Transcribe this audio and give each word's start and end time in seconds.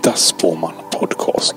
Äkta 0.00 0.16
Spåman 0.16 0.72
Podcast. 0.92 1.54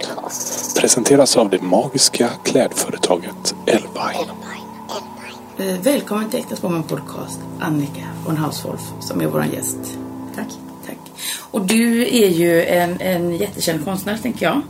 Presenteras 0.78 1.38
av 1.38 1.50
det 1.50 1.62
magiska 1.62 2.30
klädföretaget 2.44 3.56
Elvine. 3.66 4.34
Eh, 5.58 5.82
Välkommen 5.82 6.30
till 6.30 6.40
Äkta 6.40 6.56
Spåman 6.56 6.84
Podcast, 6.84 7.40
Annika 7.60 8.08
von 8.26 8.38
Hauswolf 8.38 8.82
som 9.02 9.22
är 9.22 9.26
vår 9.26 9.46
gäst. 9.46 9.78
Tack. 10.36 10.48
Tack. 10.86 10.98
Och 11.52 11.62
du 11.66 12.02
är 12.02 12.30
ju 12.30 12.66
en, 12.66 13.02
en 13.02 13.36
jättekänd 13.36 13.86
konstnär, 13.86 14.18
tänker 14.18 14.46
jag. 14.46 14.62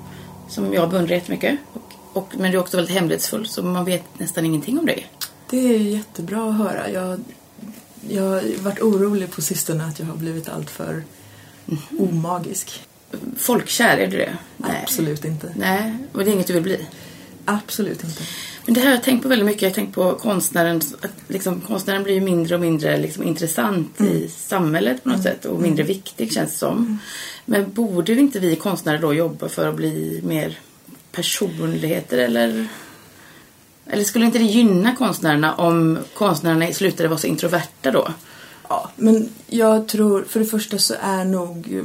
Som 0.47 0.73
jag 0.73 0.89
beundrar 0.89 1.15
jättemycket. 1.15 1.59
Och, 1.73 1.81
och, 2.13 2.33
men 2.37 2.51
du 2.51 2.57
är 2.57 2.61
också 2.61 2.77
väldigt 2.77 2.95
hemlighetsfull, 2.95 3.47
så 3.47 3.63
man 3.63 3.85
vet 3.85 4.03
nästan 4.19 4.45
ingenting 4.45 4.79
om 4.79 4.85
dig. 4.85 5.07
Det 5.49 5.75
är 5.75 5.79
jättebra 5.79 6.49
att 6.49 6.57
höra. 6.57 6.89
Jag, 6.89 7.19
jag 8.09 8.23
har 8.23 8.63
varit 8.63 8.81
orolig 8.81 9.31
på 9.31 9.41
sistone 9.41 9.85
att 9.85 9.99
jag 9.99 10.05
har 10.05 10.15
blivit 10.15 10.49
alltör 10.49 11.03
omagisk. 11.99 12.81
Folkkär, 13.37 13.97
är 13.97 14.07
du 14.07 14.17
det? 14.17 14.37
Absolut 14.83 15.25
inte. 15.25 15.53
Nej, 15.55 15.97
och 16.13 16.25
det 16.25 16.31
är 16.31 16.33
inget 16.33 16.47
du 16.47 16.53
vill 16.53 16.63
bli. 16.63 16.87
Absolut 17.45 18.03
inte. 18.03 18.23
Men 18.65 18.73
det 18.73 18.79
här 18.79 18.87
har 18.87 18.93
jag 18.93 19.03
tänkt 19.03 19.23
på 19.23 19.29
väldigt 19.29 19.45
mycket. 19.45 19.61
Jag 19.61 19.69
har 19.69 19.75
tänkt 19.75 19.95
på 19.95 20.13
konstnären. 20.13 20.81
Att 21.01 21.11
liksom, 21.27 21.61
konstnären 21.61 22.03
blir 22.03 22.13
ju 22.13 22.21
mindre 22.21 22.55
och 22.55 22.61
mindre 22.61 22.97
liksom, 22.97 23.23
intressant 23.23 24.01
i 24.01 24.27
samhället 24.27 25.03
på 25.03 25.09
något 25.09 25.23
sätt. 25.23 25.45
Och 25.45 25.61
mindre 25.61 25.83
viktig 25.83 26.33
känns 26.33 26.51
det 26.51 26.57
som. 26.57 26.99
Men 27.45 27.71
borde 27.71 28.13
inte 28.13 28.39
vi 28.39 28.55
konstnärer 28.55 28.99
då 28.99 29.13
jobba 29.13 29.49
för 29.49 29.69
att 29.69 29.75
bli 29.75 30.21
mer 30.23 30.59
personligheter 31.11 32.17
eller? 32.17 32.67
Eller 33.87 34.03
skulle 34.03 34.25
inte 34.25 34.37
det 34.37 34.43
gynna 34.43 34.95
konstnärerna 34.95 35.55
om 35.55 35.99
konstnärerna 36.13 36.73
slutade 36.73 37.09
vara 37.09 37.19
så 37.19 37.27
introverta 37.27 37.91
då? 37.91 38.07
Ja, 38.69 38.91
men 38.95 39.29
jag 39.47 39.87
tror, 39.87 40.23
för 40.29 40.39
det 40.39 40.45
första 40.45 40.77
så 40.77 40.93
är 41.01 41.25
nog 41.25 41.73
eh, 41.73 41.83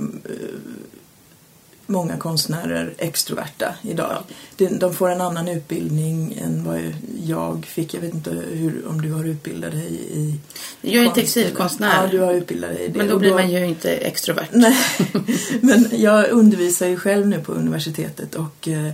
många 1.89 2.17
konstnärer 2.17 2.95
extroverta 2.99 3.75
idag. 3.83 4.23
De, 4.57 4.69
de 4.69 4.95
får 4.95 5.11
en 5.11 5.21
annan 5.21 5.49
utbildning 5.49 6.39
än 6.45 6.65
vad 6.65 6.93
jag 7.25 7.67
fick. 7.67 7.95
Jag 7.95 8.01
vet 8.01 8.15
inte 8.15 8.31
hur, 8.31 8.89
om 8.89 9.01
du 9.01 9.13
har 9.13 9.25
utbildat 9.25 9.73
dig 9.73 10.01
i 10.13 10.35
Jag 10.81 11.05
är 11.05 11.11
textilkonstnär. 11.11 12.03
Ja, 12.03 12.09
du 12.11 12.19
har 12.21 12.35
utbildat 12.35 12.71
dig 12.71 12.85
i 12.85 12.89
det. 12.89 12.99
Men 12.99 13.09
då 13.09 13.19
blir 13.19 13.35
man 13.35 13.51
ju 13.51 13.67
inte 13.67 13.97
extrovert. 13.97 14.49
Nej, 14.53 14.77
men 15.61 15.89
jag 15.93 16.31
undervisar 16.31 16.87
ju 16.87 16.97
själv 16.97 17.27
nu 17.29 17.41
på 17.41 17.53
universitetet 17.53 18.35
och 18.35 18.69
eh, 18.69 18.91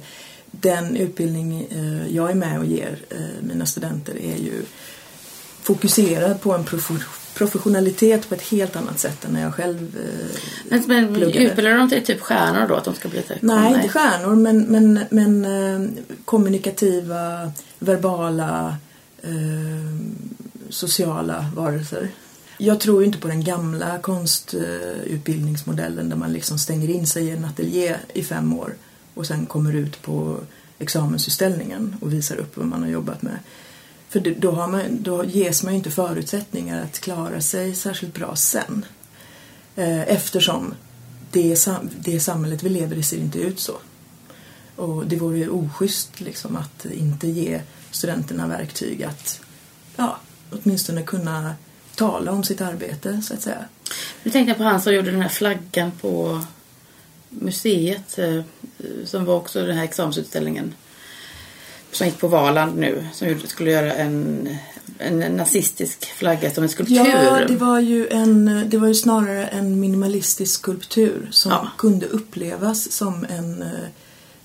den 0.51 0.97
utbildning 0.97 1.67
eh, 1.71 2.15
jag 2.17 2.31
är 2.31 2.35
med 2.35 2.59
och 2.59 2.67
ger 2.67 2.99
eh, 3.11 3.19
mina 3.41 3.67
studenter 3.67 4.15
är 4.23 4.37
ju 4.37 4.63
fokuserad 5.63 6.41
på 6.41 6.53
en 6.53 6.65
prof- 6.65 7.24
professionalitet 7.35 8.29
på 8.29 8.35
ett 8.35 8.43
helt 8.43 8.77
annat 8.77 8.99
sätt 8.99 9.25
än 9.25 9.33
när 9.33 9.43
jag 9.43 9.55
själv 9.55 9.97
eh, 10.71 10.81
Men, 10.87 11.15
pluggade. 11.15 11.45
utbildar 11.45 11.79
de 11.79 11.91
till 11.91 12.05
typ 12.05 12.21
stjärnor 12.21 12.69
då? 12.69 12.75
Att 12.75 12.85
de 12.85 12.95
ska 12.95 13.09
bli 13.09 13.23
typ, 13.23 13.43
Nej, 13.43 13.75
inte 13.75 13.89
stjärnor 13.89 14.37
men, 14.37 14.61
men, 14.61 15.01
men 15.11 15.45
eh, 15.45 15.81
kommunikativa, 16.25 17.53
verbala, 17.79 18.77
eh, 19.23 19.31
sociala 20.69 21.47
varelser. 21.57 22.09
Jag 22.59 22.81
tror 22.81 23.01
ju 23.01 23.07
inte 23.07 23.19
på 23.19 23.29
den 23.29 23.45
gamla 23.45 23.99
konstutbildningsmodellen 23.99 26.09
där 26.09 26.17
man 26.17 26.33
liksom 26.33 26.59
stänger 26.59 26.91
in 26.91 27.07
sig 27.07 27.25
i 27.25 27.31
en 27.31 27.45
ateljé 27.45 27.97
i 28.15 28.25
fem 28.25 28.59
år 28.59 28.75
och 29.15 29.27
sen 29.27 29.47
kommer 29.47 29.73
ut 29.73 30.03
på 30.03 30.39
examensutställningen 30.79 31.97
och 32.01 32.13
visar 32.13 32.37
upp 32.37 32.57
vad 32.57 32.67
man 32.67 32.83
har 32.83 32.89
jobbat 32.89 33.23
med. 33.23 33.39
För 34.15 34.21
då, 34.21 34.51
har 34.51 34.69
man, 34.69 35.03
då 35.03 35.25
ges 35.25 35.63
man 35.63 35.73
ju 35.73 35.77
inte 35.77 35.91
förutsättningar 35.91 36.83
att 36.83 36.99
klara 36.99 37.41
sig 37.41 37.75
särskilt 37.75 38.15
bra 38.15 38.37
sen. 38.37 38.85
Eh, 39.77 40.01
eftersom 40.03 40.75
det, 41.31 41.69
det 41.99 42.21
samhället 42.21 42.63
vi 42.63 42.69
lever 42.69 42.97
i 42.97 43.03
ser 43.03 43.17
inte 43.17 43.39
ut 43.39 43.61
så. 43.61 43.73
Och 44.77 45.07
det 45.07 45.17
vore 45.17 45.39
ju 45.39 45.49
oschysst 45.49 46.21
liksom 46.21 46.57
att 46.57 46.87
inte 46.87 47.29
ge 47.29 47.61
studenterna 47.91 48.47
verktyg 48.47 49.03
att 49.03 49.41
ja, 49.97 50.19
åtminstone 50.51 51.03
kunna 51.03 51.55
tala 51.95 52.33
om 52.33 52.45
sitt 52.45 52.61
arbete 52.61 53.23
så 53.23 53.35
att 53.35 53.43
säga. 53.43 53.65
Nu 54.23 54.31
tänkte 54.31 54.51
jag 54.51 54.59
på 54.59 54.65
han 54.65 54.83
som 54.83 54.95
gjorde 54.95 55.11
den 55.11 55.23
här 55.23 55.29
flaggan 55.29 55.91
på 56.01 56.45
museet. 57.29 58.19
Eh, 58.19 58.43
som 59.05 59.25
var 59.25 59.35
också 59.35 59.67
den 59.67 59.77
här 59.77 59.85
examensutställningen. 59.85 60.75
Som 61.95 62.07
gick 62.07 62.19
på 62.19 62.29
Valand 62.29 62.79
nu. 62.79 63.07
Som 63.13 63.41
skulle 63.47 63.71
göra 63.71 63.93
en, 63.95 64.49
en 64.99 65.19
nazistisk 65.19 66.05
flagga 66.05 66.51
som 66.51 66.63
en 66.65 66.69
skulptur. 66.71 66.97
Ja, 66.97 67.41
det 67.49 67.57
var 67.57 67.81
ju, 67.81 68.09
en, 68.09 68.65
det 68.71 68.79
var 68.79 68.89
ju 68.89 68.95
snarare 68.95 69.47
en 69.47 69.81
minimalistisk 69.81 70.55
skulptur 70.55 71.29
som 71.31 71.51
Ja. 71.53 71.69
kunde 71.79 72.07
upplevas 72.07 72.93
som 72.93 73.27
en, 73.31 73.63
eh, 73.63 73.69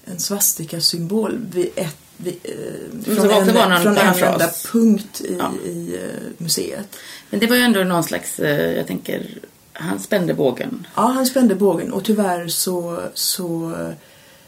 en 0.06 0.20
svastikasymbol 0.20 1.40
vid 1.54 1.70
ett, 1.76 1.98
vid, 2.18 2.36
eh, 2.44 3.06
som 3.06 3.16
från, 3.16 3.32
en, 3.32 3.70
någon 3.70 3.82
från 3.82 3.98
en 3.98 4.24
enda 4.34 4.50
punkt 4.72 5.22
i, 5.22 5.36
Ja. 5.40 5.52
i 5.66 5.96
eh, 5.96 6.32
museet. 6.38 6.96
Men 7.30 7.40
det 7.40 7.48
var 7.48 7.56
ju 7.56 7.62
ändå 7.62 7.84
någon 7.84 8.04
slags, 8.04 8.40
eh, 8.40 8.72
jag 8.78 8.88
tänker, 8.88 9.38
han 9.74 10.00
spände 10.00 10.34
bågen. 10.34 10.88
Ja, 10.96 11.02
han 11.02 11.26
spände 11.26 11.56
bågen 11.56 11.94
och 11.94 12.04
tyvärr 12.04 12.48
så, 12.48 13.00
så 13.14 13.74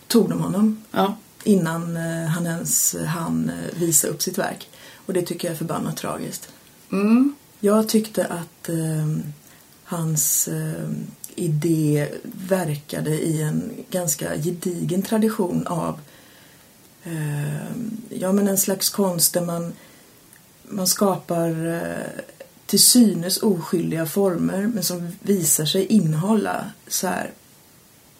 tog 0.08 0.30
de 0.30 0.42
honom 0.42 0.84
Ja. 0.92 1.18
Innan 1.44 1.98
eh, 1.98 2.26
han 2.26 2.46
ens 2.46 2.96
hann 3.08 3.50
eh, 3.50 3.80
visa 3.80 4.08
upp 4.08 4.22
sitt 4.22 4.38
verk. 4.38 4.70
Och 5.06 5.14
det 5.14 5.22
tycker 5.22 5.48
jag 5.48 5.54
är 5.54 5.58
förbannat 5.58 5.98
tragiskt. 5.98 6.50
Mm. 6.92 7.36
Jag 7.60 7.90
tyckte 7.90 8.26
att 8.26 8.70
eh, 8.70 9.08
hans 9.84 10.48
eh, 10.48 10.90
idé 11.36 12.08
verkade 12.24 13.10
i 13.10 13.42
en 13.42 13.72
ganska 13.90 14.38
gedigen 14.38 15.02
tradition 15.02 15.68
av 15.68 16.00
eh, 17.04 17.72
ja, 18.10 18.32
men 18.32 18.48
en 18.48 18.58
slags 18.58 18.90
konst 18.90 19.34
där 19.34 19.46
man, 19.46 19.74
man 20.64 20.88
skapar 20.88 21.68
eh, 21.68 22.24
till 22.66 22.84
synes 22.84 23.38
oskyldiga 23.38 24.06
former 24.06 24.68
men 24.68 24.84
som 24.84 25.12
visar 25.22 25.66
sig 25.66 25.86
innehålla 25.86 26.72
så 26.88 27.08
här 27.08 27.32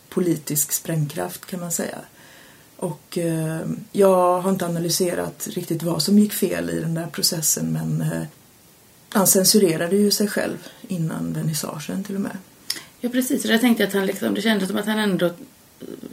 politisk 0.10 0.72
sprängkraft 0.72 1.46
kan 1.46 1.60
man 1.60 1.72
säga. 1.72 1.98
Och 2.82 3.18
eh, 3.18 3.60
jag 3.92 4.42
har 4.42 4.50
inte 4.50 4.66
analyserat 4.66 5.48
riktigt 5.52 5.84
vad 5.84 6.04
som 6.04 6.20
gick 6.20 6.34
fel 6.34 6.70
i 6.70 6.80
den 6.80 6.94
där 6.94 7.08
processen 7.08 7.74
men 7.74 8.02
eh, 8.02 8.24
han 9.10 9.28
censurerade 9.28 9.96
ju 9.96 10.12
sig 10.12 10.28
själv 10.28 10.58
innan 10.88 11.34
vernissagen 11.34 12.04
till 12.04 12.16
och 12.16 12.22
med. 12.22 12.38
Ja, 13.00 13.10
precis. 13.10 13.46
Och 13.46 13.52
jag 13.52 13.62
tänkte 13.62 13.84
att 13.84 13.94
han 13.94 14.06
liksom, 14.06 14.34
det 14.34 14.42
kändes 14.42 14.68
som 14.70 14.78
att 14.78 14.86
han 14.86 15.00
ändå 15.00 15.30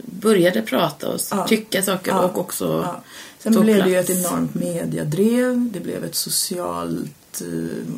började 0.05 0.61
prata 0.61 1.09
och 1.09 1.19
Ja. 1.31 1.47
tycka 1.47 1.81
saker 1.83 2.11
Ja. 2.11 2.21
och 2.23 2.37
också 2.37 2.81
Ja. 2.85 3.01
Sen 3.39 3.53
tog 3.53 3.63
blev 3.63 3.83
det 3.83 3.89
ju 3.89 3.95
ett 3.99 4.05
plats. 4.05 4.25
enormt 4.31 4.55
mediadrev. 4.55 5.69
Det 5.73 5.79
blev 5.79 6.03
ett 6.03 6.15
socialt, 6.15 7.41
eh, 7.41 7.93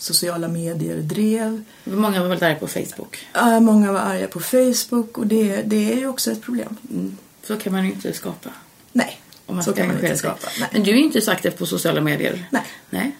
sociala 0.00 0.48
medier-drev. 0.48 1.62
Många 1.84 2.20
var 2.20 2.28
väldigt 2.28 2.42
arga 2.42 2.54
på 2.58 2.66
Facebook. 2.68 3.26
Eh, 3.34 3.60
många 3.60 3.92
var 3.92 4.00
arga 4.00 4.26
på 4.26 4.40
Facebook 4.40 5.18
och 5.18 5.26
det, 5.26 5.62
det 5.62 5.92
är 5.92 5.96
ju 5.96 6.08
också 6.08 6.30
ett 6.32 6.42
problem. 6.42 6.76
Mm. 6.90 7.16
Så 7.46 7.56
kan 7.56 7.72
man 7.72 7.84
ju 7.86 7.92
inte 7.92 8.12
skapa. 8.12 8.50
Nej, 8.92 9.20
Om 9.46 9.54
man 9.54 9.64
så 9.64 9.72
kan 9.72 9.86
man 9.86 9.96
inte 9.96 10.16
skapa. 10.16 10.48
Nej. 10.60 10.68
Men 10.72 10.82
du 10.82 10.90
är 10.90 10.94
ju 10.96 11.02
inte 11.04 11.20
så 11.20 11.30
aktiv 11.30 11.50
på 11.50 11.66
sociala 11.66 12.00
medier. 12.00 12.48
Nej. 12.50 12.62
Nej. 12.90 13.16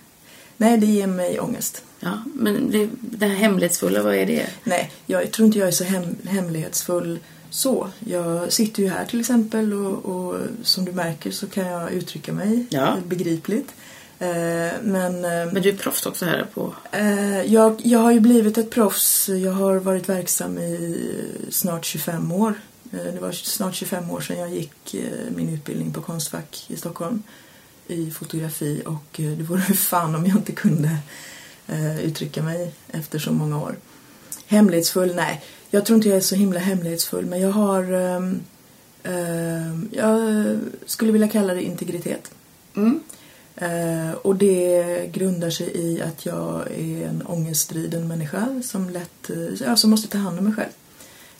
Nej, 0.56 0.78
det 0.78 0.86
ger 0.86 1.06
mig 1.06 1.40
ångest. 1.40 1.82
Ja, 2.00 2.22
men 2.34 2.70
det, 2.70 2.88
det 3.00 3.26
här 3.26 3.34
hemlighetsfulla, 3.34 4.02
vad 4.02 4.14
är 4.14 4.26
det? 4.26 4.46
Nej, 4.64 4.90
jag 5.06 5.30
tror 5.32 5.46
inte 5.46 5.58
jag 5.58 5.68
är 5.68 5.72
så 5.72 5.84
hem, 5.84 6.16
hemlighetsfull 6.28 7.18
så. 7.50 7.88
Jag 7.98 8.52
sitter 8.52 8.82
ju 8.82 8.88
här 8.88 9.04
till 9.04 9.20
exempel 9.20 9.72
och, 9.72 10.04
och 10.16 10.36
som 10.62 10.84
du 10.84 10.92
märker 10.92 11.30
så 11.30 11.46
kan 11.46 11.66
jag 11.66 11.92
uttrycka 11.92 12.32
mig 12.32 12.66
Ja. 12.70 12.96
begripligt. 13.06 13.74
Eh, 14.18 14.28
men 14.82 15.24
eh, 15.24 15.52
Men 15.52 15.62
du 15.62 15.68
är 15.68 15.76
proffs 15.76 16.06
också 16.06 16.24
här 16.24 16.46
på... 16.54 16.74
eh, 16.92 17.42
jag, 17.42 17.80
jag 17.84 17.98
har 17.98 18.12
ju 18.12 18.20
blivit 18.20 18.58
ett 18.58 18.70
proffs. 18.70 19.28
Jag 19.28 19.52
har 19.52 19.76
varit 19.76 20.08
verksam 20.08 20.58
i 20.58 20.98
snart 21.50 21.84
25 21.84 22.32
år. 22.32 22.54
Eh, 22.96 23.14
det 23.14 23.20
var 23.20 23.32
snart 23.32 23.74
25 23.74 24.10
år 24.10 24.20
sedan 24.20 24.38
jag 24.38 24.50
gick 24.50 24.94
eh, 24.94 25.30
min 25.36 25.48
utbildning 25.48 25.92
på 25.92 26.02
Konstfack 26.02 26.66
i 26.68 26.76
Stockholm 26.76 27.22
i 27.86 28.10
fotografi 28.10 28.82
och 28.86 29.20
eh, 29.20 29.30
det 29.30 29.42
vore 29.42 29.62
fan 29.74 30.14
om 30.14 30.26
jag 30.26 30.36
inte 30.36 30.52
kunde 30.52 30.98
uttrycka 32.02 32.42
mig 32.42 32.72
efter 32.88 33.18
så 33.18 33.32
många 33.32 33.62
år. 33.62 33.76
Hemlighetsfull? 34.46 35.14
Nej, 35.14 35.42
jag 35.70 35.86
tror 35.86 35.96
inte 35.96 36.08
jag 36.08 36.16
är 36.16 36.20
så 36.20 36.34
himla 36.34 36.60
hemlighetsfull 36.60 37.26
men 37.26 37.40
jag 37.40 37.50
har 37.50 37.92
ehm, 37.92 38.40
ehm, 39.02 39.88
jag 39.92 40.58
skulle 40.86 41.12
vilja 41.12 41.28
kalla 41.28 41.54
det 41.54 41.62
integritet. 41.62 42.30
Mm. 42.76 43.00
Eh, 43.56 44.12
och 44.12 44.36
det 44.36 45.12
grundar 45.12 45.50
sig 45.50 45.76
i 45.76 46.02
att 46.02 46.26
jag 46.26 46.70
är 46.70 47.08
en 47.08 47.22
ångestdriden 47.26 48.08
människa 48.08 48.62
som 48.64 48.90
lätt, 48.90 49.30
ja, 49.60 49.76
som 49.76 49.90
måste 49.90 50.08
ta 50.08 50.18
hand 50.18 50.38
om 50.38 50.44
mig 50.44 50.54
själv. 50.54 50.72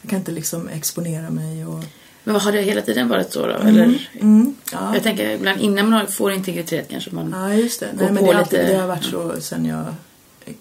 Jag 0.06 0.10
kan 0.10 0.18
inte 0.18 0.32
liksom 0.32 0.68
exponera 0.68 1.30
mig 1.30 1.66
och... 1.66 1.84
Men 2.24 2.32
vad 2.34 2.42
har 2.42 2.52
det 2.52 2.62
hela 2.62 2.80
tiden 2.80 3.08
varit 3.08 3.32
så 3.32 3.46
då? 3.46 3.52
Eller, 3.54 4.08
Mm, 4.20 4.54
ja. 4.72 4.94
jag 4.94 5.02
tänker 5.02 5.30
ibland 5.30 5.60
innan 5.60 5.90
man 5.90 6.06
får 6.06 6.32
integritet 6.32 6.88
kanske 6.88 7.10
man... 7.14 7.34
ja, 7.36 7.54
just 7.54 7.80
det. 7.80 7.86
Nej, 7.94 8.12
men 8.12 8.24
det, 8.24 8.32
har 8.32 8.34
alltid, 8.40 8.58
lite- 8.58 8.72
det 8.72 8.78
har 8.78 8.86
varit 8.88 9.04
så 9.04 9.34
sen 9.40 9.66
jag, 9.66 9.84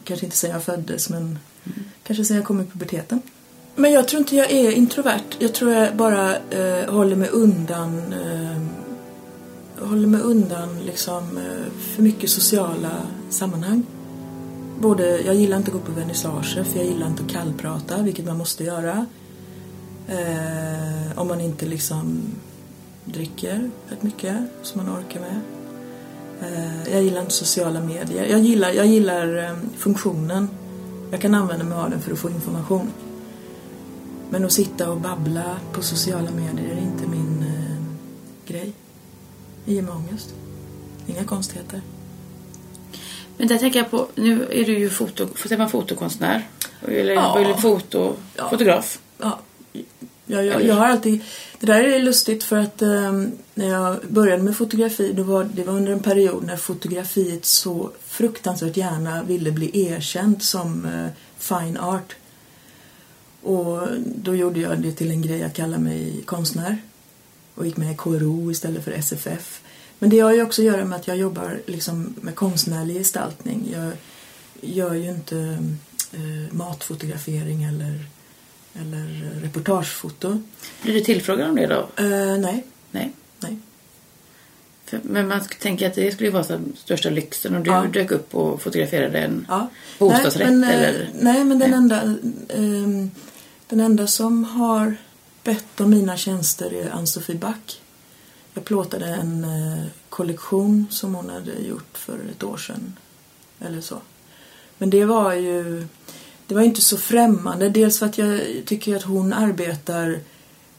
kanske 0.03 0.25
inte 0.25 0.37
sen 0.37 0.51
jag 0.51 0.63
föddes 0.63 1.09
men 1.09 1.39
kanske 2.03 2.25
sen 2.25 2.37
jag 2.37 2.45
kom 2.45 2.61
i 2.61 2.65
puberteten. 2.65 3.21
Men 3.75 3.91
jag 3.91 4.07
tror 4.07 4.19
inte 4.19 4.35
jag 4.35 4.51
är 4.51 4.71
introvert. 4.71 5.21
Jag 5.39 5.53
tror 5.53 5.71
jag 5.71 5.95
bara 5.95 6.35
eh, 6.35 6.89
håller 6.93 7.15
mig 7.15 7.29
undan 7.29 8.13
eh, 8.13 8.61
håller 9.87 10.07
mig 10.07 10.21
undan 10.21 10.79
liksom 10.85 11.37
eh, 11.37 11.71
för 11.95 12.01
mycket 12.03 12.29
sociala 12.29 12.91
sammanhang. 13.29 13.83
Både, 14.79 15.21
jag 15.21 15.35
gillar 15.35 15.57
inte 15.57 15.67
att 15.71 15.73
gå 15.73 15.79
på 15.79 15.91
vernissager 15.91 16.63
för 16.63 16.77
jag 16.79 16.85
gillar 16.87 17.07
inte 17.07 17.23
att 17.23 17.31
kallprata, 17.31 18.01
vilket 18.01 18.25
man 18.25 18.37
måste 18.37 18.63
göra. 18.63 19.05
Eh, 20.07 21.17
om 21.19 21.27
man 21.27 21.41
inte 21.41 21.65
liksom 21.65 22.21
dricker 23.05 23.69
rätt 23.89 24.03
mycket 24.03 24.35
som 24.61 24.85
man 24.85 24.95
orkar 24.97 25.19
med. 25.19 25.39
Eh, 26.41 26.93
jag 26.93 27.03
gillar 27.03 27.21
inte 27.21 27.33
sociala 27.33 27.81
medier. 27.81 28.25
Jag 28.25 28.39
gillar, 28.39 28.69
jag 28.71 28.85
gillar 28.85 29.37
eh, 29.43 29.55
funktionen. 29.77 30.49
Jag 31.11 31.21
kan 31.21 31.33
använda 31.35 31.65
mig 31.65 31.77
av 31.77 31.89
den 31.89 32.01
för 32.01 32.11
att 32.11 32.19
få 32.19 32.29
information. 32.29 32.87
Men 34.29 34.45
att 34.45 34.51
sitta 34.51 34.91
och 34.91 35.01
babbla 35.01 35.57
på 35.73 35.81
sociala 35.81 36.31
medier 36.31 36.75
är 36.75 36.81
inte 36.81 37.07
min 37.07 37.43
eh, 37.43 37.83
grej. 38.51 38.73
Det 39.65 39.73
ger 39.73 39.81
mig 39.81 39.91
ångest. 39.93 40.33
Inga 41.07 41.23
konstigheter. 41.23 41.81
Men 43.37 43.47
där 43.47 43.57
tänker 43.57 43.79
jag 43.79 43.91
på, 43.91 44.07
nu 44.15 44.43
är 44.51 44.65
du 44.65 44.79
ju 44.79 44.89
foto, 44.89 45.27
säger 45.35 45.57
man 45.57 45.69
fotokonstnär? 45.69 46.47
Eller, 46.87 47.13
Ja. 47.13 47.39
eller 47.39 47.53
foto, 47.53 48.13
Ja. 48.35 48.49
fotograf? 48.49 48.99
Ja, 49.17 49.39
jag, 50.25 50.45
jag, 50.45 50.65
jag 50.65 50.75
har 50.75 50.85
alltid... 50.85 51.21
Det 51.59 51.65
där 51.65 51.83
är 51.83 51.99
lustigt 51.99 52.43
för 52.43 52.57
att 52.57 52.81
eh, 52.81 53.23
när 53.53 53.69
jag 53.69 53.97
började 54.07 54.43
med 54.43 54.57
fotografi 54.57 55.13
då 55.13 55.23
var 55.23 55.43
det 55.43 55.63
var 55.63 55.73
under 55.73 55.91
en 55.91 55.99
period 55.99 56.43
när 56.43 56.57
fotografiet 56.57 57.45
så 57.45 57.91
fruktansvärt 58.05 58.77
gärna 58.77 59.23
ville 59.23 59.51
bli 59.51 59.87
erkänt 59.87 60.43
som 60.43 60.85
eh, 60.85 61.07
fine 61.37 61.77
art. 61.77 62.15
Och 63.41 63.87
då 64.05 64.35
gjorde 64.35 64.59
jag 64.59 64.79
det 64.79 64.91
till 64.91 65.11
en 65.11 65.21
grej 65.21 65.43
att 65.43 65.53
kalla 65.53 65.77
mig 65.77 66.21
konstnär 66.25 66.77
och 67.55 67.65
gick 67.65 67.77
med 67.77 67.91
i 67.91 67.97
KRO 67.97 68.51
istället 68.51 68.83
för 68.83 68.91
SFF. 68.91 69.61
Men 69.99 70.09
det 70.09 70.19
har 70.19 70.33
ju 70.33 70.43
också 70.43 70.61
att 70.61 70.65
göra 70.65 70.85
med 70.85 70.99
att 70.99 71.07
jag 71.07 71.17
jobbar 71.17 71.59
liksom 71.65 72.15
med 72.21 72.35
konstnärlig 72.35 72.95
gestaltning. 72.95 73.73
Jag 73.73 73.91
gör 74.61 74.93
ju 74.93 75.09
inte 75.09 75.37
eh, 76.13 76.53
matfotografering 76.53 77.63
eller, 77.63 78.05
eller 78.81 79.29
reportagefoto. 79.41 80.41
Blir 80.81 80.93
du 80.93 81.01
tillfrågad 81.01 81.49
om 81.49 81.55
det 81.55 81.67
då? 81.67 81.89
Eh, 81.95 82.37
nej, 82.37 82.65
Nej. 82.91 83.11
nej. 83.39 83.57
För, 84.85 84.99
men 85.03 85.27
man 85.27 85.41
tänker 85.59 85.87
att 85.87 85.93
det 85.95 86.11
skulle 86.11 86.29
vara 86.29 86.43
så 86.43 86.59
största 86.75 87.09
lyxen 87.09 87.55
om 87.55 87.63
du 87.63 87.69
Ja. 87.71 87.85
dök 87.93 88.11
upp 88.11 88.35
och 88.35 88.61
fotograferade 88.61 89.19
en 89.19 89.45
Ja. 89.49 89.69
bostadsrätt 89.99 90.47
nej, 90.47 90.55
men, 90.57 90.63
eh, 90.69 90.89
eller... 90.89 91.09
Nej, 91.19 91.43
men 91.43 91.59
den 91.59 91.69
Nej. 91.69 91.77
enda, 91.77 92.01
ehm, 92.49 93.11
den 93.67 93.79
enda 93.79 94.07
som 94.07 94.43
har 94.43 94.95
bett 95.43 95.81
om 95.81 95.89
mina 95.89 96.17
tjänster 96.17 96.73
är 96.73 96.89
Ann-Sofie 96.89 97.35
Back. 97.35 97.81
Jag 98.53 98.65
plåtade 98.65 99.05
en 99.05 99.43
eh, 99.43 99.85
kollektion 100.09 100.87
som 100.91 101.15
hon 101.15 101.29
hade 101.29 101.51
gjort 101.53 101.97
för 101.97 102.19
ett 102.31 102.43
år 102.43 102.57
sedan. 102.57 102.93
Eller 103.59 103.81
så. 103.81 104.01
Men 104.77 104.89
det 104.89 105.05
var 105.05 105.33
ju 105.33 105.87
det 106.47 106.55
var 106.55 106.61
inte 106.61 106.81
så 106.81 106.97
främmande. 106.97 107.69
Dels 107.69 107.99
för 107.99 108.05
att 108.05 108.17
jag 108.17 108.41
tycker 108.65 108.95
att 108.95 109.03
hon 109.03 109.33
arbetar 109.33 110.19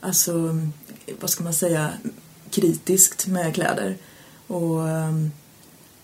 alltså, 0.01 0.61
vad 1.21 1.31
ska 1.31 1.45
man 1.45 1.55
säga, 1.55 1.93
kritiskt 2.51 3.27
med 3.27 3.55
kläder. 3.55 3.97
Och 4.47 4.89
ehm, 4.89 5.31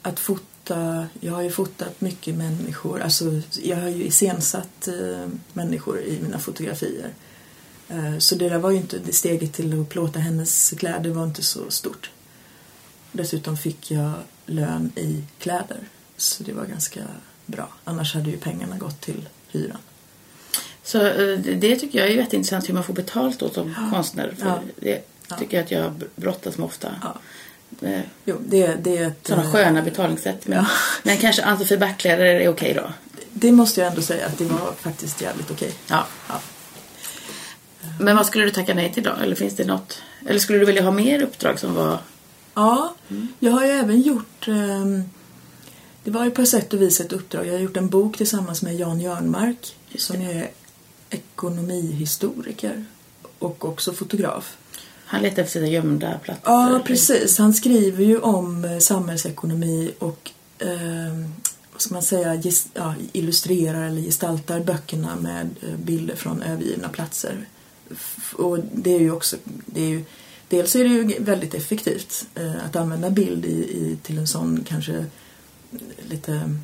att 0.02 0.20
fota, 0.20 1.06
jag 1.20 1.32
har 1.32 1.42
ju 1.42 1.50
fotat 1.50 2.00
mycket 2.00 2.34
människor, 2.34 3.00
alltså 3.00 3.40
jag 3.62 3.76
har 3.76 3.88
ju 3.88 4.04
iscensatt 4.04 4.88
eh, 4.88 5.28
människor 5.52 6.00
i 6.00 6.20
mina 6.22 6.38
fotografier. 6.38 7.10
Eh, 7.88 8.18
så 8.18 8.34
det 8.34 8.48
där 8.48 8.58
var 8.58 8.70
ju 8.70 8.76
inte, 8.76 8.98
det 8.98 9.12
steget 9.12 9.52
till 9.52 9.80
att 9.80 9.88
plåta 9.88 10.18
hennes 10.18 10.70
kläder 10.70 11.10
var 11.10 11.24
inte 11.24 11.42
så 11.42 11.70
stort. 11.70 12.10
Dessutom 13.12 13.56
fick 13.56 13.90
jag 13.90 14.12
lön 14.46 14.92
i 14.96 15.22
kläder, 15.38 15.80
så 16.16 16.42
det 16.42 16.52
var 16.52 16.64
ganska 16.64 17.00
bra. 17.46 17.68
Annars 17.84 18.14
hade 18.14 18.30
ju 18.30 18.36
pengarna 18.36 18.78
gått 18.78 19.00
till 19.00 19.28
hyran. 19.52 19.78
Så 20.84 21.06
eh, 21.06 21.38
det 21.38 21.76
tycker 21.76 21.98
jag 21.98 22.08
är 22.08 22.12
jätteintressant 22.14 22.68
hur 22.68 22.74
man 22.74 22.84
får 22.84 22.94
betalt 22.94 23.38
då 23.38 23.48
som 23.50 23.74
konstnär. 23.92 24.34
För 24.38 24.46
Ja. 24.46 24.58
Det 24.76 25.08
Ja. 25.28 25.36
tycker 25.38 25.56
jag 25.56 25.64
att 25.64 25.70
jag 25.70 25.92
brottas 26.16 26.58
med 26.58 26.64
ofta. 26.64 26.94
Ja. 27.02 27.16
Jo, 28.24 28.36
det, 28.46 28.74
det 28.82 28.98
är 28.98 29.06
ett... 29.06 29.26
Sådana 29.26 29.44
eh, 29.44 29.52
sköna 29.52 29.82
betalningssätt. 29.82 30.46
Men, 30.46 30.58
Ja. 30.58 30.66
men 31.02 31.16
kanske 31.16 31.42
Ann-Sofie 31.44 31.78
är 32.06 32.48
okej 32.48 32.74
då? 32.74 32.92
Det 33.32 33.52
måste 33.52 33.80
jag 33.80 33.90
ändå 33.90 34.02
säga 34.02 34.26
att 34.26 34.38
det 34.38 34.44
var 34.44 34.72
faktiskt 34.80 35.20
jävligt 35.20 35.50
okej. 35.50 35.72
Ja. 35.88 36.06
Ja. 36.28 36.40
Men 38.00 38.16
vad 38.16 38.26
skulle 38.26 38.44
du 38.44 38.50
tacka 38.50 38.74
nej 38.74 38.92
till 38.92 39.02
då? 39.02 39.12
Eller 39.22 39.36
finns 39.36 39.56
det 39.56 39.64
något? 39.64 40.02
Eller 40.26 40.38
skulle 40.38 40.58
du 40.58 40.64
vilja 40.64 40.82
ha 40.82 40.90
mer 40.90 41.22
uppdrag 41.22 41.58
som 41.58 41.74
var... 41.74 41.98
Ja, 42.54 42.94
jag 43.38 43.52
har 43.52 43.64
ju 43.64 43.70
även 43.70 44.00
gjort... 44.00 44.48
ehm, 44.48 45.04
det 46.04 46.10
var 46.10 46.24
ju 46.24 46.30
på 46.30 46.46
sätt 46.46 46.72
och 46.72 46.82
vis 46.82 47.00
ett 47.00 47.12
uppdrag. 47.12 47.46
Jag 47.46 47.52
har 47.52 47.60
gjort 47.60 47.76
en 47.76 47.88
bok 47.88 48.16
tillsammans 48.16 48.62
med 48.62 48.76
Jan 48.76 49.00
Jörnmark 49.00 49.76
som 49.96 50.22
är 50.22 50.50
ekonomihistoriker 51.10 52.84
och 53.38 53.64
också 53.64 53.92
fotograf. 53.92 54.56
Han 55.04 55.22
letar 55.22 55.42
efter 55.42 55.52
sina 55.52 55.66
gömda 55.66 56.18
platser. 56.18 56.42
Ja, 56.44 56.80
precis. 56.84 57.38
Han 57.38 57.54
skriver 57.54 58.04
ju 58.04 58.18
om 58.18 58.64
eh, 58.64 58.78
samhällsekonomi 58.78 59.92
och 59.98 60.30
ehm, 60.58 61.34
vad 61.72 61.82
ska 61.82 61.94
man 61.94 62.02
säga, 62.02 62.42
ja, 62.74 62.94
illustrerar 63.12 63.86
eller 63.86 64.02
gestaltar 64.02 64.60
böckerna 64.60 65.16
med 65.16 65.50
eh, 65.60 65.76
bilder 65.76 66.16
från 66.16 66.42
övergivna 66.42 66.88
platser. 66.88 67.46
Och 68.32 68.58
det 68.72 68.94
är 68.94 69.00
ju 69.00 69.10
också, 69.10 69.36
det 69.44 69.80
är 69.80 69.88
ju, 69.88 70.04
dels 70.48 70.76
är 70.76 70.84
det 70.84 70.90
ju 70.90 71.18
väldigt 71.18 71.54
effektivt 71.54 72.26
eh, 72.34 72.64
att 72.66 72.76
använda 72.76 73.10
bild 73.10 73.44
i, 73.44 73.48
i, 73.48 73.98
till 74.02 74.18
en 74.18 74.26
sån 74.26 74.64
kanske 74.68 75.06
lite, 76.08 76.54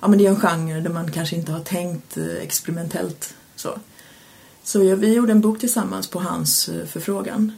ja 0.00 0.08
men 0.08 0.18
det 0.18 0.26
är 0.26 0.30
en 0.30 0.40
genre 0.40 0.80
där 0.80 0.90
man 0.90 1.10
kanske 1.12 1.36
inte 1.36 1.52
har 1.52 1.60
tänkt 1.60 2.16
eh, 2.16 2.36
experimentellt 2.40 3.34
så. 3.56 3.78
Så 4.62 4.84
jag, 4.84 4.96
vi 4.96 5.14
gjorde 5.14 5.32
en 5.32 5.40
bok 5.40 5.60
tillsammans 5.60 6.08
på 6.10 6.20
hans 6.20 6.68
eh, 6.68 6.86
förfrågan. 6.86 7.52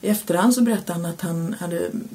I 0.00 0.08
efterhand 0.08 0.54
så 0.54 0.62
berättade 0.62 0.92
han 0.92 1.06
att 1.06 1.20
han 1.20 1.56
hade 1.60 1.78
mm, 1.78 2.08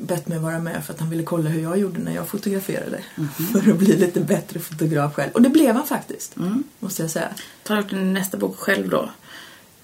bett 0.00 0.28
mig 0.28 0.38
vara 0.38 0.58
med 0.58 0.84
för 0.84 0.92
att 0.94 1.00
han 1.00 1.10
ville 1.10 1.22
kolla 1.22 1.50
hur 1.50 1.62
jag 1.62 1.78
gjorde 1.78 2.00
när 2.00 2.14
jag 2.14 2.28
fotograferade. 2.28 3.00
För 3.52 3.70
att 3.70 3.78
bli 3.78 3.96
lite 3.96 4.20
bättre 4.20 4.60
fotograf 4.60 5.14
själv. 5.14 5.32
Och 5.32 5.42
det 5.42 5.48
blev 5.48 5.74
han 5.74 5.86
faktiskt, 5.86 6.36
Mm. 6.36 6.64
måste 6.78 7.02
jag 7.02 7.10
säga. 7.10 7.28
Tar 7.62 7.76
du 7.76 7.82
upp 7.82 7.90
nästa 7.92 8.36
bok 8.36 8.56
själv 8.58 8.88
då? 8.88 9.10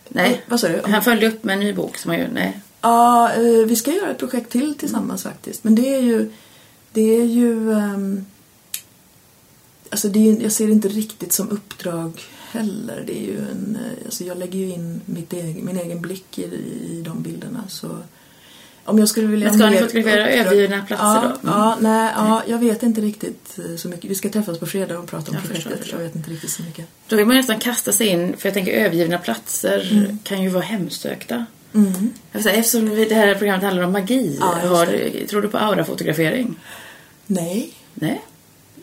Nej. 0.08 0.44
Vad 0.46 0.60
sa 0.60 0.68
du? 0.68 0.80
Han 0.84 1.02
följde 1.02 1.26
upp 1.28 1.44
med 1.44 1.52
en 1.52 1.60
ny 1.60 1.72
bok 1.72 1.96
som 1.96 2.10
han 2.10 2.20
gör. 2.20 2.28
Nej. 2.32 2.60
Ja, 2.80 3.32
eh, 3.32 3.66
vi 3.66 3.76
ska 3.76 3.92
göra 3.92 4.10
ett 4.10 4.18
projekt 4.18 4.50
till 4.52 4.74
tillsammans 4.74 5.22
faktiskt. 5.22 5.64
Men 5.64 5.74
det 5.74 5.94
är 5.94 6.00
ju... 6.00 6.30
Det 6.92 7.16
är 7.20 7.24
ju... 7.24 7.72
ehm, 7.72 8.24
alltså 9.90 10.08
det 10.08 10.28
är, 10.28 10.42
jag 10.42 10.52
ser 10.52 10.66
det 10.66 10.72
inte 10.72 10.88
riktigt 10.88 11.32
som 11.32 11.50
uppdrag 11.50 12.20
heller. 12.50 13.04
Det 13.06 13.18
är 13.18 13.22
ju 13.26 13.38
en... 13.38 13.78
eh, 13.84 14.04
Alltså 14.04 14.24
jag 14.24 14.38
lägger 14.38 14.58
ju 14.58 14.68
in 14.70 15.00
egen, 15.30 15.64
min 15.64 15.78
egen 15.78 16.00
blick 16.00 16.38
i, 16.38 16.42
i 16.42 17.02
de 17.06 17.22
bilderna. 17.22 17.64
Så 17.68 17.98
om 18.84 18.98
jag 18.98 19.08
skulle 19.08 19.26
vilja... 19.26 19.48
Men 19.48 19.58
ska 19.58 19.70
ni 19.70 19.76
fotografera 19.78 20.28
övergivna 20.30 20.84
platser 20.86 21.04
ja, 21.04 21.20
då? 21.42 21.48
Mm. 21.48 21.60
Ja, 21.60 21.76
nej, 21.80 22.12
ja, 22.16 22.42
jag 22.46 22.58
vet 22.58 22.82
inte 22.82 23.00
riktigt 23.00 23.58
eh, 23.58 23.76
så 23.76 23.88
mycket. 23.88 24.10
Vi 24.10 24.14
ska 24.14 24.28
träffas 24.28 24.58
på 24.58 24.66
fredag 24.66 24.98
och 24.98 25.06
prata 25.06 25.30
om 25.30 25.34
Jag 25.34 25.42
förstår, 25.42 25.54
projektet. 25.54 25.78
förstår. 25.80 26.00
Jag 26.00 26.06
vet 26.06 26.16
inte 26.16 26.30
riktigt 26.30 26.50
så 26.50 26.62
mycket. 26.62 26.86
Då 27.08 27.16
vill 27.16 27.26
man 27.26 27.36
nästan 27.36 27.58
kasta 27.58 27.92
sig 27.92 28.06
in, 28.06 28.36
för 28.36 28.48
jag 28.48 28.54
tänker 28.54 28.72
övergivna 28.72 29.18
platser 29.18 29.88
Mm. 29.92 30.18
kan 30.22 30.42
ju 30.42 30.48
vara 30.48 30.64
hemsökta. 30.64 31.46
Säga, 32.42 32.54
eftersom 32.56 32.88
det 32.88 33.14
här 33.14 33.34
programmet 33.34 33.64
handlar 33.64 33.82
om 33.82 33.92
magi, 33.92 34.36
Ja, 34.40 34.46
har, 34.46 35.26
tror 35.26 35.42
du 35.42 35.48
på 35.48 35.58
aurafotografering? 35.58 36.56
Nej, 37.26 37.72
Nej. 37.94 38.24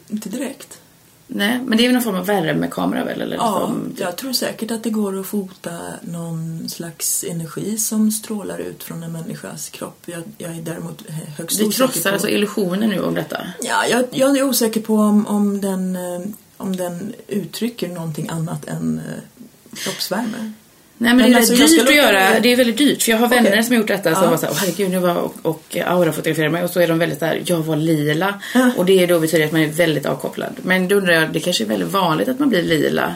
inte 0.07 0.29
direkt. 0.29 0.79
Nej, 1.27 1.59
men 1.65 1.77
det 1.77 1.83
är 1.83 1.87
väl 1.87 1.93
någon 1.93 2.03
form 2.03 2.15
av 2.15 2.25
värmekamera 2.25 3.03
väl? 3.03 3.21
Eller 3.21 3.35
Ja, 3.35 3.59
som, 3.67 3.93
jag 3.97 4.15
tror 4.17 4.33
säkert 4.33 4.71
att 4.71 4.83
det 4.83 4.89
går 4.89 5.19
att 5.19 5.25
fota 5.25 5.79
någon 6.01 6.69
slags 6.69 7.23
energi 7.23 7.77
som 7.77 8.11
strålar 8.11 8.57
ut 8.59 8.83
från 8.83 9.03
en 9.03 9.11
människas 9.11 9.69
kropp. 9.69 9.99
Jag, 10.05 10.23
jag 10.37 10.51
är 10.51 10.61
däremot 10.61 11.03
högst 11.37 11.59
Vi 11.59 11.65
osäker 11.65 11.87
krossar 11.87 12.09
på... 12.09 12.13
alltså 12.13 12.29
illusioner 12.29 12.87
nu 12.87 12.99
om 12.99 13.13
detta. 13.13 13.37
Ja, 13.61 13.85
jag, 13.87 14.05
jag 14.11 14.37
är 14.37 14.43
osäker 14.43 14.81
på 14.81 14.95
om, 14.95 15.27
om, 15.27 15.61
den, 15.61 15.95
eh, 15.95 16.21
om 16.57 16.75
den 16.75 17.13
uttrycker 17.27 17.87
någonting 17.87 18.29
annat 18.29 18.65
än 18.65 19.01
eh, 19.07 19.43
kroppsvärme. 19.75 20.51
Nej 20.97 21.13
men, 21.13 21.17
Men 21.17 21.31
det 21.31 21.35
är 21.35 21.37
alltså, 21.37 21.53
jag 21.53 21.69
dyrt 21.69 21.87
att 21.89 21.95
göra. 21.95 22.39
det- 22.39 22.51
är 22.51 22.55
väldigt 22.55 22.77
dyrt. 22.77 23.03
För 23.03 23.11
jag 23.11 23.17
har 23.17 23.27
vänner 23.27 23.49
Okej. 23.51 23.63
som 23.63 23.73
har 23.75 23.79
gjort 23.79 23.87
detta 23.87 24.15
som 24.15 24.23
Ja. 24.23 24.29
var 24.29 24.37
såhär, 24.37 24.53
"Åh, 24.53 24.57
herregud 24.59 24.89
nu 24.91 24.99
var 24.99 25.15
och, 25.15 25.35
och 25.41 25.77
aurafotograferar 25.85 26.49
mig 26.49 26.63
och 26.63 26.69
så 26.69 26.79
är 26.79 26.87
de 26.87 26.99
väldigt 26.99 27.19
där, 27.19 27.41
jag 27.45 27.57
var 27.59 27.75
lila. 27.75 28.41
Ja. 28.53 28.71
Och 28.77 28.85
det 28.85 29.03
är 29.03 29.07
då 29.07 29.19
betyder 29.19 29.45
att 29.45 29.51
man 29.51 29.61
är 29.61 29.67
väldigt 29.67 30.05
avkopplad. 30.05 30.53
Men 30.61 30.87
då 30.87 30.95
undrar 30.95 31.13
jag, 31.13 31.33
det 31.33 31.39
kanske 31.39 31.63
är 31.63 31.67
väldigt 31.67 31.89
vanligt 31.91 32.27
att 32.29 32.39
man 32.39 32.49
blir 32.49 32.63
lila. 32.63 33.15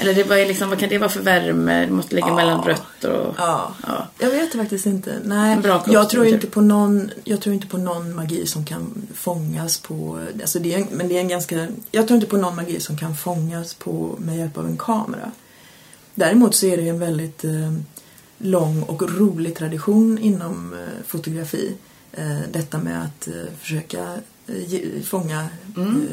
Eller 0.00 0.14
det 0.14 0.22
var 0.24 0.36
liksom, 0.36 0.68
vad 0.70 0.78
kan 0.78 0.88
det 0.88 0.98
vara 0.98 1.10
för 1.10 1.20
värme? 1.20 1.86
Det 1.86 1.92
måste 1.92 2.14
ligga 2.14 2.28
Ja. 2.28 2.34
mellan 2.36 2.62
rött 2.64 3.04
och... 3.04 3.34
Ja. 3.38 3.74
Ja. 3.86 4.08
Jag 4.18 4.30
vet 4.30 4.52
faktiskt 4.52 4.86
inte. 4.86 5.14
Nej, 5.24 5.58
jag 5.86 6.10
tror 6.10 6.26
inte 6.26 6.46
på 6.46 6.60
någon 6.60 7.10
Jag 7.24 7.40
tror 7.40 7.54
inte 7.54 7.66
på 7.66 7.78
någon 7.78 8.14
magi 8.14 8.46
som 8.46 8.64
kan 8.64 9.08
fångas 9.14 9.78
på 9.78 10.18
alltså 10.42 10.58
det 10.58 10.74
är, 10.74 10.78
en- 10.78 10.86
Men 10.90 11.08
det 11.08 11.16
är 11.16 11.20
en 11.20 11.28
ganska 11.28 11.66
Jag 11.90 12.06
tror 12.08 12.14
inte 12.14 12.26
på 12.26 12.36
någon 12.36 12.56
magi 12.56 12.80
som 12.80 12.98
kan 12.98 13.16
fångas 13.16 13.74
på 13.74 14.14
med 14.18 14.36
hjälp 14.38 14.58
av 14.58 14.66
en 14.66 14.76
kamera. 14.76 15.30
Däremot 16.20 16.54
så 16.54 16.66
är 16.66 16.76
det 16.76 16.88
en 16.88 16.98
väldigt 16.98 17.44
eh, 17.44 17.72
lång 18.38 18.82
och 18.82 19.18
rolig 19.18 19.56
tradition 19.56 20.18
inom 20.18 20.72
eh, 20.74 20.78
fotografi. 21.06 21.74
Eh, 22.12 22.40
detta 22.52 22.78
med 22.78 23.04
att 23.04 23.28
försöka 23.60 24.18
fånga 25.04 25.48
Mm. 25.76 26.08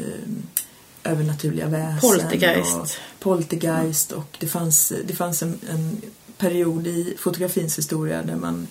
övernaturliga 1.04 1.66
väsen. 1.66 2.00
Poltergeist. 2.00 2.76
Och 2.76 2.88
poltergeist 3.18 4.12
och 4.12 4.36
det 4.40 4.46
fanns, 4.46 4.92
det 5.04 5.14
fanns 5.14 5.42
en, 5.42 5.58
en 5.70 6.00
period 6.38 6.86
i 6.86 7.14
fotografins 7.18 7.78
historia 7.78 8.22
där 8.22 8.36
man 8.36 8.66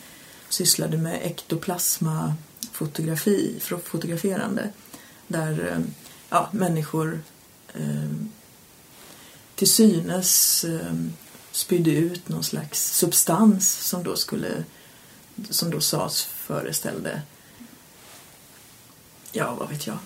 sysslade 0.50 0.98
med 0.98 1.20
ektoplasmafotografi, 1.24 3.56
fotograferande. 3.84 4.70
Där 5.28 5.84
ja, 6.30 6.50
människor 6.52 7.20
eh, 7.74 8.12
till 9.56 9.72
synes 9.72 10.64
eh, 10.64 10.94
spydde 11.58 11.92
ut 11.92 12.30
någon 12.30 12.44
slags 12.44 12.98
substans 12.98 13.74
som 13.74 14.04
då 14.04 14.16
skulle 14.16 14.64
som 15.50 15.72
då 15.72 15.80
sades 15.80 16.24
föreställde 16.24 17.22
ja, 19.32 19.56
vad 19.60 19.70
vet 19.70 19.88
jag. 19.88 19.98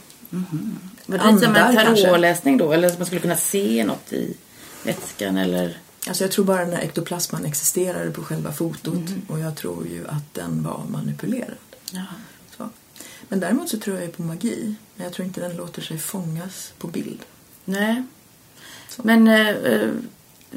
Var 1.05 1.17
det 1.17 1.31
lite 1.31 1.45
som 1.45 1.55
en 1.55 1.75
tarotläsning 1.75 2.57
då? 2.57 2.71
Eller 2.71 2.87
att 2.87 2.97
man 2.97 3.05
skulle 3.05 3.21
kunna 3.21 3.35
se 3.35 3.83
något 3.85 4.13
i 4.13 4.37
vätskan 4.83 5.37
eller? 5.37 5.77
Alltså 6.07 6.23
jag 6.23 6.31
tror 6.31 6.45
bara 6.45 6.65
den 6.65 6.73
här 6.73 6.81
ektoplasman 6.81 7.45
existerade 7.45 8.11
på 8.11 8.23
själva 8.23 8.51
fotot 8.51 9.09
och 9.27 9.39
jag 9.39 9.55
tror 9.55 9.87
ju 9.87 10.07
att 10.07 10.33
den 10.33 10.63
var 10.63 10.83
manipulerad. 10.89 11.57
Ja. 11.91 12.05
Så. 12.57 12.69
Men 13.29 13.39
däremot 13.39 13.69
så 13.69 13.79
tror 13.79 13.95
jag 13.95 14.05
ju 14.05 14.11
på 14.11 14.21
magi. 14.21 14.75
Men 14.95 15.03
jag 15.03 15.13
tror 15.13 15.25
inte 15.27 15.41
den 15.41 15.55
låter 15.55 15.81
sig 15.81 15.97
fångas 15.97 16.73
på 16.77 16.87
bild. 16.87 17.19
Nej. 17.65 18.03
Men 18.97 19.27
eh, 19.27 19.49
eh, 19.49 19.89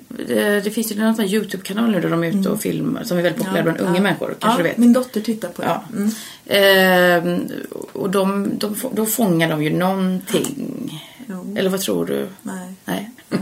det, 0.09 0.61
det 0.65 0.71
finns 0.71 0.93
ju 0.93 0.97
någon 0.97 1.15
sån 1.17 1.25
Youtube-kanal 1.25 1.91
nu 1.91 2.01
där 2.01 2.11
de 2.11 2.25
är 2.25 2.39
ute 2.41 2.49
och 2.49 2.61
filmar 2.61 3.05
som 3.05 3.19
är 3.19 3.23
väldigt 3.23 3.43
populär 3.45 3.63
bland 3.63 3.81
unga 3.81 4.01
människor. 4.01 4.35
Kanske 4.39 4.49
ja, 4.49 4.57
du 4.57 4.63
vet. 4.63 4.79
Min 4.79 4.93
dotter 4.93 5.21
tittar 5.21 5.49
på 5.49 5.63
det. 5.63 5.69
Ja. 5.69 5.85
Mm. 5.97 6.11
Ehm, 6.47 7.49
och 7.93 8.11
de, 8.11 8.59
de, 8.59 8.77
då 8.93 9.07
fångar 9.07 9.49
de 9.51 9.63
ju 9.63 9.71
någonting. 9.77 11.03
Jo. 11.27 11.55
Eller 11.59 11.71
vad 11.71 11.81
tror 11.81 12.07
du? 12.07 12.29
Nej, 12.43 12.75
Nej. 12.85 13.11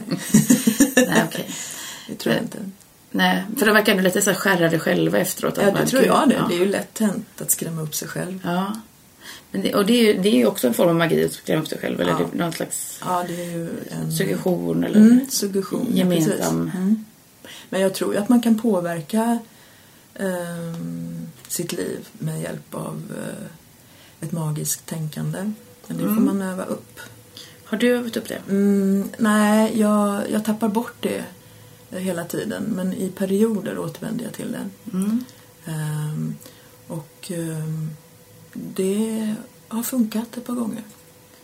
Nej, 0.97 1.23
okej. 1.29 1.51
det 2.09 2.15
tror 2.15 2.35
jag 2.35 2.45
inte. 2.45 2.59
Nej, 3.11 3.43
för 3.59 3.67
de 3.67 3.73
verkar 3.73 3.93
ändå 3.93 4.05
lite 4.05 4.23
så 4.23 4.31
här 4.31 4.37
skärrade 4.39 4.79
själva 4.79 5.19
efteråt. 5.19 5.59
Ja, 5.61 5.65
man- 5.65 5.75
det 5.75 5.87
tror 5.87 6.05
jag 6.05 6.29
det. 6.29 6.35
Ja. 6.35 6.47
Det 6.49 6.55
är 6.55 6.59
ju 6.59 6.67
lätt 6.67 6.99
hänt 6.99 7.27
att 7.41 7.51
skrämma 7.51 7.83
upp 7.83 7.95
sig 7.95 8.09
själv. 8.09 8.39
Ja. 8.45 8.73
Det, 9.53 9.75
och 9.75 9.87
det 9.87 9.93
är 9.93 10.15
ju 10.15 10.21
det 10.23 10.43
är 10.43 10.47
också 10.47 10.67
en 10.69 10.75
form 10.75 10.89
av 10.89 10.95
magi 10.95 11.25
att 11.25 11.33
skrämma 11.33 11.63
upp 11.63 11.69
sig 11.69 11.79
själv. 11.79 12.01
Eller 12.01 12.11
Ja. 12.11 12.19
det 12.33 12.37
är 12.39 12.39
någon 12.39 12.53
slags 12.53 13.01
Ja, 13.05 13.25
det 13.29 13.35
är 13.45 13.51
ju 13.51 13.69
en... 13.91 14.13
suggestion 14.13 14.85
eller 14.85 14.97
Mm, 15.01 15.27
suggestion. 15.31 15.87
ja, 15.91 15.97
gemensam. 15.97 16.33
precis. 16.33 16.47
Mm. 16.75 17.05
Men 17.71 17.81
jag 17.81 17.95
tror 17.95 18.15
ju 18.15 18.21
att 18.21 18.29
man 18.29 18.43
kan 18.43 18.59
påverka 18.59 19.39
ehm, 20.15 21.27
sitt 21.49 21.73
liv 21.73 22.09
med 22.13 22.41
hjälp 22.43 22.75
av 22.75 23.03
eh, 23.19 24.27
ett 24.27 24.33
magiskt 24.33 24.87
tänkande. 24.87 25.53
Men 25.87 25.97
det 25.99 26.03
får 26.05 26.11
man 26.21 26.43
öva 26.43 26.65
upp. 26.65 27.01
Har 27.65 27.79
du 27.79 27.97
övat 27.97 28.17
upp 28.17 28.29
det? 28.29 28.39
Mm, 28.49 29.09
nej, 29.19 29.81
jag, 29.81 30.31
jag 30.31 30.45
tappar 30.45 30.69
bort 30.69 30.95
det 31.01 31.25
eh, 31.91 31.99
hela 31.99 32.25
tiden. 32.25 32.63
Men 32.77 32.93
i 32.93 33.09
perioder 33.09 33.79
återvänder 33.79 34.25
jag 34.25 34.33
till 34.35 34.53
det. 34.53 34.97
Mm. 34.97 35.25
Ehm, 35.67 36.35
och 36.89 37.31
ehm, 37.31 37.91
det 38.53 39.35
har 39.69 39.83
funkat 39.83 40.37
ett 40.37 40.45
par 40.47 40.55
gånger. 40.55 40.83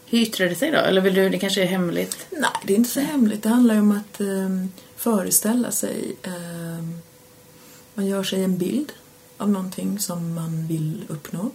Hur 0.07 0.19
yttrar 0.19 0.49
det 0.49 0.55
sig 0.55 0.71
då? 0.71 0.79
Eller 0.79 1.01
vill 1.01 1.15
du, 1.15 1.29
det 1.29 1.39
kanske 1.39 1.63
är 1.63 1.67
hemligt? 1.67 2.27
Nej, 2.31 2.51
det 2.65 2.73
är 2.73 2.77
inte 2.77 2.91
så 2.91 3.01
hemligt. 3.01 3.43
Det 3.43 3.49
handlar 3.49 3.75
ju 3.75 3.81
om 3.81 3.93
att 3.93 4.21
ehm, 4.21 4.73
föreställa 4.97 5.71
sig. 5.71 6.17
ehm, 6.23 6.99
man 7.95 8.07
gör 8.07 8.23
sig 8.23 8.45
en 8.45 8.59
bild 8.59 8.93
av 9.37 9.51
någonting 9.51 9.99
som 9.99 10.35
man 10.35 10.67
vill 10.67 11.05
uppnå. 11.09 11.51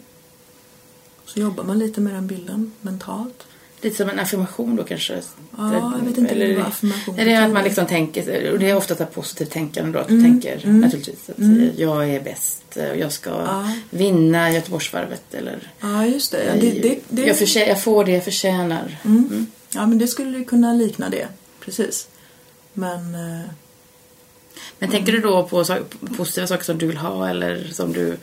Så 1.25 1.39
jobbar 1.39 1.63
man 1.63 1.79
lite 1.79 2.01
med 2.01 2.13
den 2.13 2.27
bilden 2.27 2.71
mentalt. 2.81 3.47
Lite 3.83 3.95
som 3.97 4.09
en 4.09 4.19
affirmation 4.19 4.75
då 4.75 4.83
kanske? 4.83 5.21
Ja, 5.57 5.73
jag 5.99 6.05
vet 6.05 6.17
inte 6.17 6.33
Eller- 6.33 6.57
vad 6.57 6.65
affirmation 6.65 7.15
Nej, 7.15 7.25
det 7.25 7.31
är 7.33 7.45
att 7.45 7.51
man 7.53 7.63
liksom 7.63 7.85
tänker, 7.85 8.51
och 8.51 8.59
det 8.59 8.69
är 8.69 8.75
ofta 8.75 8.93
ett 8.93 9.13
positivt 9.13 9.51
tänkande 9.51 9.91
då, 9.91 9.99
att 9.99 10.09
Mm, 10.09 10.23
du 10.23 10.29
tänker 10.29 10.65
mm, 10.65 10.81
naturligtvis 10.81 11.29
att 11.29 11.37
mm. 11.37 11.69
jag 11.77 12.09
är 12.09 12.19
bäst 12.23 12.63
och 12.91 12.97
jag 12.97 13.11
ska 13.11 13.29
Ja. 13.29 13.71
vinna 13.89 14.51
Göteborgsvarvet 14.51 15.33
eller 15.33 15.71
Ja, 15.81 16.05
just 16.05 16.31
det. 16.31 16.43
Ja, 16.45 16.53
det, 16.61 16.71
det, 16.71 16.99
det 17.09 17.21
Jag, 17.27 17.37
förtjä- 17.37 17.67
jag 17.67 17.83
får 17.83 18.05
det 18.05 18.11
jag 18.11 18.23
förtjänar. 18.23 18.97
Mm. 19.05 19.47
Ja, 19.73 19.87
men 19.87 19.97
det 19.97 20.07
skulle 20.07 20.43
kunna 20.43 20.73
likna 20.73 21.09
det. 21.09 21.27
Precis. 21.59 22.07
Men... 22.73 23.15
eh, 23.15 23.41
Men 24.79 24.89
tänker 24.91 25.11
du 25.11 25.19
då 25.19 25.43
på 25.43 25.65
positiva 26.17 26.47
saker 26.47 26.63
som 26.63 26.77
du 26.77 26.87
vill 26.87 26.97
ha 26.97 27.29
eller 27.29 27.67
som 27.71 27.93
du 27.93 28.17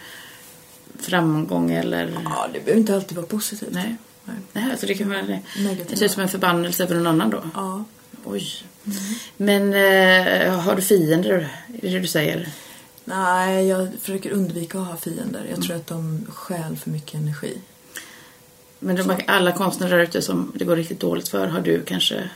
framgång 0.99 1.71
eller? 1.71 2.21
Ja, 2.25 2.49
det 2.53 2.61
behöver 2.61 2.81
inte 2.81 2.95
alltid 2.95 3.17
vara 3.17 3.27
positivt. 3.27 3.69
Nej. 3.73 3.97
Nej. 4.33 4.63
Nej, 4.63 4.71
alltså 4.71 4.87
det 4.87 4.95
kan 4.95 5.09
vara 5.09 5.23
det. 5.23 5.41
Negativa. 5.57 5.91
Det 5.91 5.97
ser 5.97 6.07
ut 6.07 6.13
som 6.13 6.23
en 6.23 6.29
förbannelse 6.29 6.83
över 6.83 6.95
någon 6.95 7.07
annan 7.07 7.31
då. 7.31 7.43
Ja. 7.55 7.85
Oj. 8.25 8.49
Men 9.37 9.75
eh, 9.75 10.61
har 10.61 10.77
du 10.77 10.83
fiender? 10.83 11.31
Är 11.33 11.81
det 11.83 11.89
det 11.89 12.01
du 12.01 12.07
säger? 12.07 12.49
Nej, 13.05 13.69
jag 13.69 13.89
försöker 14.01 14.31
undvika 14.31 14.79
att 14.79 14.87
ha 14.87 14.97
fiender. 14.97 15.47
Jag 15.51 15.63
tror 15.63 15.77
att 15.77 15.87
de 15.87 16.27
stjäl 16.29 16.77
för 16.77 16.91
mycket 16.91 17.15
energi. 17.15 17.59
Men 18.79 18.97
de, 18.97 19.17
alla 19.27 19.53
konstnärer 19.53 19.99
ute 19.99 20.23
som 20.23 20.53
det 20.55 20.65
går 20.65 20.77
riktigt 20.77 21.01
dåligt 21.01 21.29
för 21.29 21.47
har 21.47 21.61
du 21.61 21.83
kanske 21.83 22.31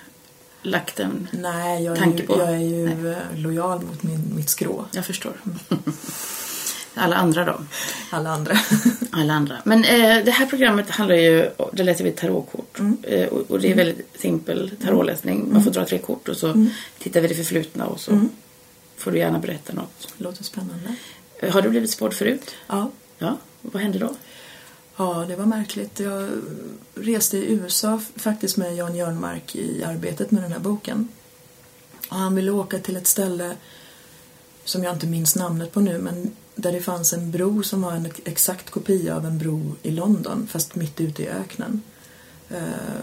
lagt 0.63 1.01
en... 1.01 1.29
Nej, 1.33 1.85
jag 1.85 1.97
är 1.97 2.01
Tanke 2.01 2.23
ju, 2.23 2.27
på. 2.27 2.39
jag 2.39 2.49
är 2.49 2.59
ju 2.59 3.13
eh, 3.13 3.17
lojal 3.35 3.83
mot 3.83 4.03
min, 4.03 4.33
mitt 4.37 4.51
skrå. 4.51 4.85
Jag 4.93 5.07
förstår. 5.07 5.33
Alla 6.95 7.17
andra 7.17 7.45
då? 7.45 7.61
Alla 8.11 8.31
andra. 8.31 8.57
Alla 9.11 9.33
andra. 9.33 9.57
Men 9.65 9.85
eh, 9.85 10.25
det 10.25 10.31
här 10.31 10.47
programmet 10.47 10.91
handlar 10.91 11.17
ju, 11.17 11.51
det 11.73 11.83
läser 11.83 12.05
vi 12.05 12.13
tarotkort. 12.13 12.79
Mm. 12.79 12.97
Eh, 13.03 13.29
och, 13.29 13.51
och 13.51 13.61
det 13.61 13.71
är 13.73 13.75
väldigt 13.77 14.09
simpel 14.19 14.71
tarotläsning. 14.83 15.53
Man 15.53 15.65
får 15.65 15.71
dra 15.71 15.85
tre 15.85 15.99
kort 15.99 16.29
och 16.29 16.37
så 16.37 16.47
Mm. 16.47 16.71
tittar 16.99 17.21
vi 17.21 17.29
det 17.29 17.35
förflutna 17.35 17.87
och 17.87 18.01
så 18.01 18.11
Mm. 18.13 18.29
får 18.97 19.11
du 19.11 19.19
gärna 19.19 19.39
berätta 19.39 19.73
något. 19.73 20.09
Låter 20.17 20.45
spännande. 20.45 20.95
Eh, 21.41 21.53
Har 21.53 21.63
du 21.63 21.69
blivit 21.69 21.91
spådd 21.91 22.15
förut? 22.15 22.55
Ja. 22.67 22.91
Ja. 23.19 23.37
Vad 23.61 23.83
hände 23.83 23.99
då? 23.99 24.11
Ja, 24.97 25.25
det 25.29 25.37
var 25.37 25.47
märkligt. 25.47 26.01
Jag 26.01 26.29
reste 26.95 27.37
i 27.39 27.53
USA 27.53 28.01
faktiskt 28.17 28.57
med 28.57 28.77
Jan 28.77 28.95
Jörnmark 28.97 29.57
i 29.57 29.85
arbetet 29.85 30.31
med 30.31 30.43
den 30.43 30.53
här 30.53 30.59
boken. 30.59 31.09
Och 32.09 32.17
han 32.17 32.35
ville 32.35 32.51
åka 32.51 32.79
till 32.79 32.97
ett 32.97 33.07
ställe 33.07 33.57
som 34.65 34.85
jag 34.85 34.93
inte 34.95 35.07
minns 35.07 35.37
namnet 35.37 35.73
på 35.73 35.81
nu, 35.81 35.99
men 35.99 36.31
där 36.55 36.73
det 36.73 36.81
fanns 36.81 37.13
en 37.13 37.31
bro 37.31 37.63
som 37.63 37.83
var 37.83 37.93
en 37.93 38.13
exakt 38.25 38.71
kopia 38.71 39.17
av 39.17 39.27
en 39.27 39.39
bro 39.39 39.77
i 39.83 39.91
London, 39.91 40.47
fast 40.51 40.75
mitt 40.75 41.01
ute 41.01 41.23
i 41.23 41.29
öknen. 41.29 41.83
Eh, 42.51 43.03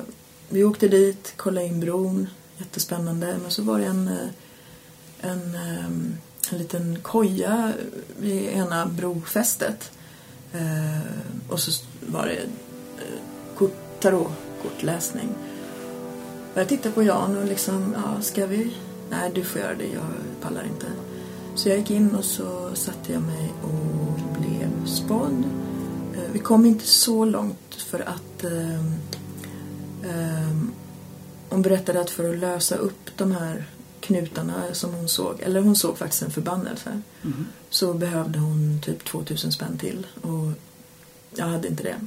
vi 0.50 0.64
åkte 0.64 0.88
dit, 0.88 1.34
kollade 1.38 1.68
in 1.68 1.80
bron, 1.80 2.28
jättespännande. 2.58 3.38
Men 3.42 3.52
så 3.52 3.62
var 3.62 3.80
det 3.80 3.86
en, 3.86 4.08
eh, 4.08 4.30
en, 5.20 5.56
eh, 5.56 5.86
en 6.52 6.58
liten 6.58 7.00
koja 7.02 7.74
vid 8.20 8.50
ena 8.50 8.86
brofästet. 8.86 9.92
Och 11.50 11.60
så 11.60 11.84
var 12.08 12.26
det 12.26 12.40
kort, 13.58 13.76
tarotkortläsning. 14.00 15.30
Jag 16.54 16.68
tittade 16.68 16.96
på 16.96 17.04
Jan 17.04 17.38
och 17.38 17.46
liksom, 17.46 17.96
ja, 17.96 18.22
ska 18.22 18.46
vi? 18.46 18.74
Nej, 19.10 19.32
du 19.36 19.44
får 19.44 19.62
göra 19.62 19.76
det, 19.76 19.88
jag 19.88 20.04
pallar 20.42 20.64
inte. 20.64 20.88
Så 21.62 21.70
jag 21.70 21.78
gick 21.78 21.92
in 21.92 22.16
och 22.16 22.26
så 22.26 22.76
satte 22.76 23.14
jag 23.14 23.22
mig 23.22 23.54
och 23.62 24.40
blev 24.40 24.86
spådd. 24.86 25.44
Eh, 26.16 26.32
vi 26.34 26.40
kom 26.40 26.66
inte 26.66 26.88
så 26.88 27.26
långt 27.26 27.76
för 27.76 28.00
att 28.00 28.44
ehm, 28.44 28.94
ehm, 30.04 30.72
hon 31.50 31.62
berättade 31.62 32.02
att 32.02 32.10
för 32.10 32.30
att 32.30 32.40
lösa 32.40 32.76
upp 32.76 33.18
de 33.18 33.32
här 33.32 33.66
knutarna 34.00 34.74
som 34.74 34.94
hon 34.94 35.10
såg, 35.10 35.42
eller 35.42 35.62
hon 35.62 35.76
såg 35.76 35.98
faktiskt 35.98 36.22
en 36.22 36.32
förbannelse, 36.32 37.02
så 37.70 37.94
behövde 37.94 38.40
hon 38.40 38.80
typ 38.84 39.06
2000 39.06 39.52
spänn 39.52 39.78
till 39.78 40.08
och 40.22 40.52
jag 41.36 41.46
hade 41.46 41.68
inte 41.68 41.84
det. 41.84 42.00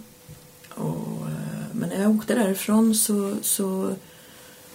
Och, 0.68 1.28
eh, 1.28 1.66
men 1.72 1.88
när 1.88 2.02
jag 2.02 2.16
åkte 2.16 2.34
därifrån 2.34 2.94
så, 2.94 3.36
så 3.42 3.94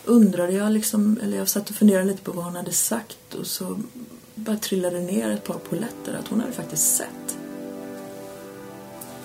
undrade 0.05 0.53
jag 0.53 0.71
liksom, 0.71 1.19
eller 1.23 1.37
jag 1.37 1.49
satt 1.49 1.69
och 1.69 1.75
funderade 1.75 2.05
lite 2.07 2.21
på 2.21 2.31
vad 2.31 2.45
hon 2.45 2.55
hade 2.55 2.73
sagt 2.73 3.33
och 3.33 3.47
så 3.47 3.79
bara 4.39 4.57
trillade 4.57 4.99
ner 4.99 5.29
ett 5.29 5.43
par 5.43 5.59
poletter 5.59 6.13
att 6.19 6.27
hon 6.27 6.39
hade 6.39 6.53
faktiskt 6.53 6.95
sett. 6.95 7.37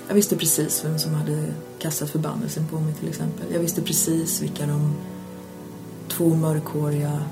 Jag 0.08 0.14
visste 0.14 0.36
precis 0.36 0.84
vem 0.84 0.98
som 0.98 1.14
hade 1.14 1.54
kastat 1.78 2.10
förbannelsen 2.10 2.68
på 2.68 2.80
mig 2.80 2.94
till 2.94 3.08
exempel. 3.08 3.46
Jag 3.52 3.60
visste 3.60 3.82
precis 3.82 4.42
vilka 4.42 4.66
de 4.66 4.96
två 6.08 6.34
mörkhåriga 6.34 7.22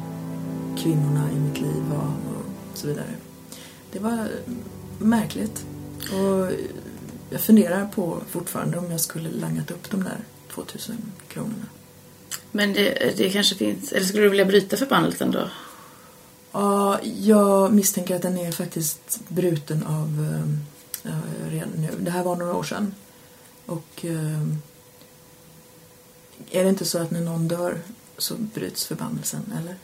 kvinnorna 0.79 1.31
i 1.33 1.41
mitt 1.41 1.61
liv 1.61 1.83
var 1.91 2.07
och 2.07 2.79
så 2.79 2.87
vidare. 2.87 3.15
Det 3.93 3.99
var 3.99 4.29
märkligt. 4.99 5.67
Och 6.13 6.53
jag 7.31 7.41
funderar 7.41 7.87
på 7.87 8.23
fortfarande 8.31 8.79
om 8.79 8.91
jag 8.91 9.01
skulle 9.01 9.31
langat 9.31 9.71
upp 9.71 9.91
de 9.91 10.05
där 10.05 10.19
2000 10.55 10.97
kronorna. 11.29 11.67
Men 12.53 12.73
det, 12.73 13.15
det 13.17 13.31
kanske 13.31 13.55
finns... 13.55 13.93
Eller 13.93 14.07
skulle 14.07 14.23
du 14.23 14.29
vilja 14.29 14.45
bryta 14.45 14.77
förbannelsen 14.77 15.31
då? 15.31 15.49
Ja, 16.53 17.01
jag 17.03 17.73
misstänker 17.73 18.17
att 18.17 18.23
den 18.23 18.39
är 18.39 18.53
faktiskt 18.53 19.21
bruten 19.29 19.83
av 19.87 20.09
eh, 20.31 20.49
ja, 21.13 21.19
redan 21.51 21.69
nu. 21.77 21.89
Det 22.01 22.11
här 22.11 22.25
var 22.25 22.37
några 22.37 22.55
år 22.55 22.63
sedan. 22.63 22.95
Och 23.67 24.05
eh, 24.05 24.43
är 26.51 26.63
det 26.63 26.69
inte 26.69 26.85
så 26.85 26.99
att 26.99 27.11
när 27.11 27.21
någon 27.21 27.49
dör 27.49 27.79
så 28.19 28.35
bryts 28.35 28.87
förbannelsen, 28.87 29.53
eller? 29.61 29.77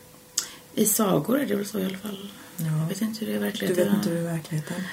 I 0.73 0.85
sagor 0.85 1.39
är 1.39 1.45
det 1.45 1.55
väl 1.55 1.65
så 1.65 1.79
i 1.79 1.85
alla 1.85 1.97
fall. 1.97 2.29
Ja. 2.57 2.65
Jag 2.65 2.87
vet 2.87 3.01
inte 3.01 3.25
hur 3.25 3.27
det 3.27 3.33
är 3.33 3.35
i 3.35 3.39
Du 3.39 3.45
verkligheten. 3.45 3.85
vet 3.85 3.93
inte 3.95 4.09
hur 4.09 4.15
det 4.15 4.21
är 4.21 4.33
i 4.33 4.37
verkligheten. 4.37 4.83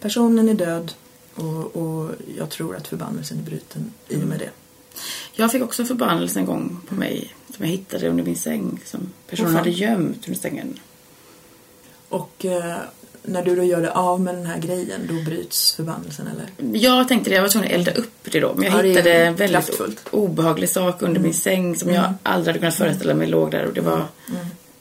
Personen 0.00 0.48
är 0.48 0.54
död 0.54 0.92
och, 1.34 1.76
och 1.76 2.10
jag 2.38 2.50
tror 2.50 2.76
att 2.76 2.88
förbannelsen 2.88 3.38
är 3.38 3.42
bruten 3.42 3.92
i 4.08 4.16
och 4.16 4.20
med 4.28 4.38
det. 4.38 4.50
Jag 5.32 5.52
fick 5.52 5.62
också 5.62 5.82
en 5.82 5.88
förbannelse 5.88 6.38
en 6.38 6.46
gång 6.46 6.80
på 6.88 6.94
mig 6.94 7.34
som 7.56 7.64
jag 7.64 7.72
hittade 7.72 8.08
under 8.08 8.24
min 8.24 8.36
säng 8.36 8.80
som 8.84 9.12
personen 9.30 9.54
hade 9.54 9.70
gömt 9.70 10.28
under 10.28 10.40
sängen. 10.40 10.78
Och 12.12 12.44
eh, 12.44 12.74
när 13.22 13.42
du 13.44 13.56
då 13.56 13.62
gör 13.62 13.80
det 13.82 13.90
av 13.90 14.20
med 14.20 14.34
den 14.34 14.46
här 14.46 14.58
grejen, 14.58 15.00
då 15.08 15.14
bryts 15.30 15.72
förbannelsen, 15.74 16.26
eller? 16.26 16.76
Jag 16.78 17.08
tänkte 17.08 17.30
det, 17.30 17.36
jag 17.36 17.42
var 17.42 17.48
tvungen 17.48 17.68
att 17.70 17.74
elda 17.74 17.92
upp 17.92 18.12
det 18.22 18.40
då. 18.40 18.54
Men 18.54 18.64
jag 18.64 18.78
Ja, 18.78 18.82
hittade 18.88 19.12
en 19.12 19.34
väldigt 19.36 19.64
kraftfullt. 19.66 20.08
obehaglig 20.10 20.68
sak 20.68 21.02
under 21.02 21.20
min 21.20 21.34
säng 21.34 21.76
som 21.76 21.90
jag 21.90 22.14
aldrig 22.22 22.46
hade 22.46 22.58
kunnat 22.58 22.74
föreställa 22.74 23.14
mig 23.14 23.26
låg 23.26 23.50
där. 23.50 23.64
Och 23.66 23.72
det 23.74 23.80
var, 23.80 24.04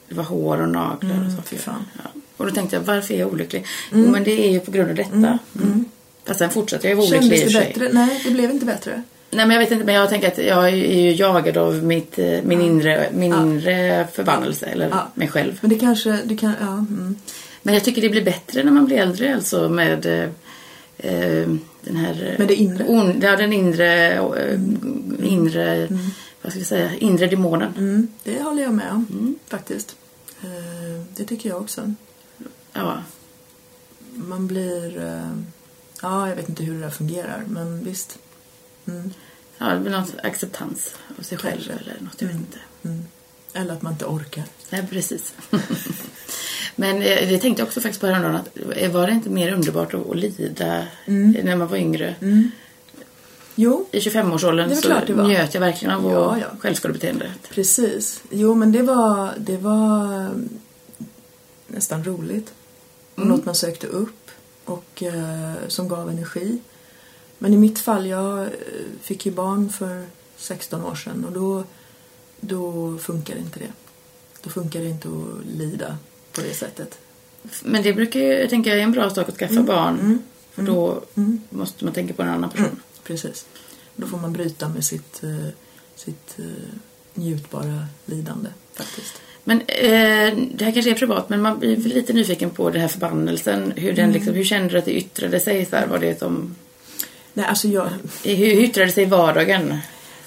det 0.09 0.15
var 0.15 0.23
hår 0.23 0.61
och 0.61 0.69
naglar 0.69 1.11
och 1.11 1.51
Mm, 1.51 1.59
fan. 1.59 1.85
Ja. 2.03 2.09
Och 2.38 2.45
då 2.45 2.51
tänkte 2.51 2.75
jag, 2.75 2.83
varför 2.83 3.13
är 3.13 3.19
jag 3.19 3.33
olycklig? 3.33 3.65
Jo, 3.93 4.07
men 4.11 4.23
det 4.23 4.47
är 4.47 4.51
ju 4.51 4.59
på 4.59 4.71
grund 4.71 4.89
av 4.89 4.95
detta. 4.95 5.39
Mm. 5.61 5.85
Fast 6.25 6.39
sen 6.39 6.50
fortsatte 6.50 6.89
jag 6.89 6.95
vara 6.95 7.07
olycklig 7.07 7.39
Kändes 7.39 7.53
det 7.53 7.59
bättre? 7.59 7.89
Nej, 7.93 8.21
det 8.25 8.31
blev 8.31 8.51
inte 8.51 8.65
bättre. 8.65 9.03
Nej 9.33 9.45
men 9.45 9.51
jag 9.55 9.59
vet 9.59 9.71
inte, 9.71 9.85
men 9.85 9.95
jag 9.95 10.09
tänker 10.09 10.27
att 10.27 10.38
jag 10.38 10.65
är 10.65 10.75
ju 10.75 11.11
jagad 11.15 11.57
av 11.57 11.83
mitt, 11.83 12.19
eh, 12.19 12.39
min, 12.43 12.61
inre, 12.61 13.09
min 13.13 13.31
Ja. 13.31 13.41
inre 13.41 14.07
förbannelse, 14.13 14.65
eller 14.65 14.89
Ja. 14.89 15.07
mig 15.13 15.27
själv. 15.27 15.57
Men 15.61 15.69
det 15.69 15.79
kanske, 15.79 16.19
det 16.25 16.38
kan, 16.38 16.53
ja. 16.61 16.73
Mm. 16.73 17.15
Men 17.61 17.73
jag 17.73 17.83
tycker 17.83 18.01
det 18.01 18.09
blir 18.09 18.23
bättre 18.25 18.63
när 18.63 18.71
man 18.71 18.85
blir 18.85 18.97
äldre 18.97 19.35
alltså 19.35 19.69
med 19.69 20.05
eh, 20.05 20.29
eh, 20.97 21.47
den 21.81 21.95
här... 21.95 22.31
eh, 22.33 22.39
Med 22.39 22.47
det 22.47 22.55
inre? 22.55 22.83
On, 22.88 23.19
ja, 23.21 23.35
den 23.35 23.53
inre, 23.53 24.13
eh, 24.13 24.59
inre, 25.23 25.88
vad 26.41 26.51
ska 26.51 26.59
vi 26.59 26.65
säga, 26.65 26.95
inre 26.95 27.27
demonen. 27.27 27.73
Mm, 27.77 28.07
det 28.23 28.41
håller 28.41 28.63
jag 28.63 28.73
med 28.73 28.91
om, 28.91 29.35
faktiskt. 29.47 29.95
Eh, 30.43 31.01
det 31.15 31.23
tycker 31.25 31.50
jag 31.50 31.61
också. 31.61 31.93
Ja. 32.73 32.97
Man 34.13 34.47
blir... 34.47 34.97
Eh, 35.05 35.31
ja, 36.01 36.29
jag 36.29 36.35
vet 36.35 36.50
inte 36.50 36.63
hur 36.63 36.73
det 36.73 36.79
där 36.81 36.89
fungerar, 36.89 37.43
men 37.47 37.83
visst. 37.83 38.17
Mm, 38.91 39.13
ja, 39.57 39.65
det 39.74 39.79
blir 39.79 39.91
någon 39.91 40.05
acceptans 40.24 40.95
av 41.19 41.24
sig 41.24 41.38
själv 41.38 41.62
eller 41.81 41.98
något, 42.01 42.15
jag 42.21 42.27
vet 42.27 42.38
inte. 42.38 42.57
mm. 42.83 43.05
Eller 43.53 43.74
att 43.74 43.81
man 43.81 43.91
inte 43.93 44.05
orkar. 44.05 44.43
Nej, 44.69 44.88
precis. 44.89 45.33
Men 46.75 46.95
eh, 47.01 47.29
det 47.29 47.38
tänkte 47.38 47.62
jag 47.62 47.67
också 47.67 47.81
faktiskt 47.81 48.01
på 48.01 48.07
häromdagen 48.07 48.36
att 48.36 48.77
eh, 48.77 48.91
var 48.91 49.07
det 49.07 49.13
inte 49.13 49.29
mer 49.29 49.53
underbart 49.53 49.93
att, 49.93 50.10
att 50.10 50.17
lida 50.17 50.86
när 51.05 51.55
man 51.55 51.67
var 51.67 51.77
yngre? 51.77 52.15
Jo, 53.55 53.88
I 53.91 54.00
25-årsåldern 54.00 54.69
Det 54.69 54.74
är 54.75 54.81
så 54.81 54.88
klart 54.88 55.07
det 55.07 55.13
var. 55.13 55.27
njöt 55.27 55.53
jag 55.53 55.62
verkligen 55.62 55.93
av 55.95 56.12
Ja, 56.12 56.38
ja, 56.41 56.45
självskadebeteendet. 56.60 57.31
precis. 57.50 58.24
Jo, 58.29 58.55
men 58.55 58.71
det 58.71 58.81
var, 58.81 59.33
det 59.38 59.57
var 59.57 60.05
mm, 60.15 60.50
nästan 61.67 62.03
roligt. 62.03 62.53
Och 63.15 63.27
Något 63.27 63.45
man 63.45 63.55
sökte 63.55 63.88
upp 63.88 64.31
och 64.65 65.03
eh, 65.03 65.53
som 65.67 65.88
gav 65.88 66.10
energi. 66.10 66.60
Men 67.43 67.53
i 67.53 67.57
mitt 67.57 67.79
fall, 67.79 68.07
jag 68.07 68.41
eh, 68.41 68.50
fick 69.01 69.25
ju 69.25 69.31
barn 69.31 69.69
för 69.69 70.05
16 70.38 70.86
år 70.86 70.95
sedan 70.95 71.25
och 71.25 71.31
då, 71.31 71.63
då 72.39 72.98
funkar 72.98 73.36
inte 73.36 73.60
det. 73.60 73.71
Då 74.43 74.50
funkar 74.50 74.79
det 74.79 74.86
inte 74.89 75.07
att 75.07 75.45
lida 75.57 75.98
på 76.33 76.41
det 76.41 76.53
sättet. 76.53 77.00
Men 77.63 77.83
det 77.83 77.93
brukar 77.93 78.19
ju, 78.19 78.25
jag 78.33 78.50
tänker, 78.50 78.71
är 78.71 78.79
en 78.79 78.91
bra 78.91 79.10
sak 79.10 79.29
att 79.29 79.36
skaffa 79.38 79.63
barn. 79.63 80.19
För 80.51 80.62
då 80.62 81.03
Mm. 81.16 81.42
måste 81.50 81.85
man 81.85 81.94
tänka 81.94 82.13
på 82.13 82.22
en 82.22 82.29
annan 82.29 82.50
person. 82.50 82.79
Precis. 83.03 83.46
Då 83.96 84.07
får 84.07 84.18
man 84.18 84.33
bryta 84.33 84.70
med 84.70 84.85
sitt, 84.85 85.24
eh, 85.24 85.48
sitt 85.96 86.39
eh, 86.39 86.46
njutbara 87.13 87.85
lidande 88.05 88.50
faktiskt. 88.74 89.13
Men 89.44 89.61
eh, 89.61 90.37
det 90.55 90.66
här 90.66 90.72
kanske 90.72 90.92
är 90.92 90.96
privat, 90.96 91.29
men 91.29 91.42
man 91.42 91.59
blir 91.59 91.77
lite 91.77 92.13
nyfiken 92.13 92.50
på 92.50 92.70
den 92.70 92.81
här 92.81 92.87
förbannelsen. 92.87 93.74
Hur, 93.75 93.94
den 93.94 94.11
liksom, 94.11 94.33
hur 94.33 94.44
kände 94.44 94.70
du 94.70 94.77
att 94.77 94.85
det 94.85 94.98
yttrade 94.98 95.39
sig? 95.39 95.66
Så 95.66 95.75
här, 95.75 95.87
var 95.87 96.00
det 96.00 96.20
som, 96.20 96.55
Nej, 97.33 97.46
alltså 97.46 97.67
jag, 97.67 97.89
hur 98.24 98.63
yttrade 98.63 98.87
det 98.87 98.94
sig 98.94 99.05
vardagen? 99.05 99.77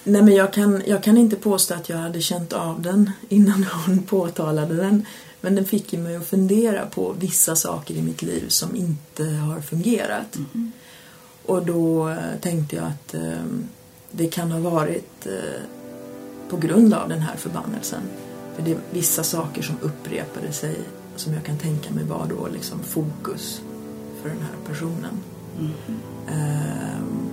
nej 0.04 0.22
men 0.22 0.34
jag, 0.34 0.52
kan, 0.52 0.82
jag 0.86 1.02
kan 1.02 1.18
inte 1.18 1.36
påstå 1.36 1.74
att 1.74 1.88
jag 1.88 1.96
hade 1.96 2.20
känt 2.20 2.52
av 2.52 2.82
den 2.82 3.10
innan 3.28 3.66
hon 3.86 4.02
påtalade 4.02 4.74
den. 4.74 5.06
Men 5.40 5.54
den 5.54 5.64
fick 5.64 5.92
ju 5.92 5.98
mig 5.98 6.16
att 6.16 6.26
fundera 6.26 6.86
på 6.86 7.14
vissa 7.18 7.56
saker 7.56 7.94
i 7.94 8.02
mitt 8.02 8.22
liv 8.22 8.48
som 8.48 8.76
inte 8.76 9.24
har 9.24 9.60
fungerat. 9.60 10.38
Och 11.46 11.66
då 11.66 12.08
eh, 12.08 12.16
tänkte 12.40 12.76
jag 12.76 12.84
att 12.84 13.14
eh, 13.14 13.44
det 14.10 14.26
kan 14.26 14.52
ha 14.52 14.70
varit 14.70 15.26
eh, 15.26 15.60
på 16.48 16.56
grund 16.56 16.94
av 16.94 17.08
den 17.08 17.20
här 17.20 17.36
förbannelsen. 17.36 18.02
För 18.56 18.62
det 18.62 18.70
är 18.70 18.78
vissa 18.90 19.24
saker 19.24 19.62
som 19.62 19.76
upprepade 19.82 20.52
sig 20.52 20.76
som 21.16 21.34
jag 21.34 21.44
kan 21.44 21.58
tänka 21.58 21.90
mig 21.90 22.04
var 22.04 22.26
då 22.26 22.48
liksom 22.48 22.78
fokus 22.82 23.60
för 24.22 24.28
den 24.28 24.38
här 24.38 24.72
personen. 24.74 25.20
Ehm, 26.28 27.30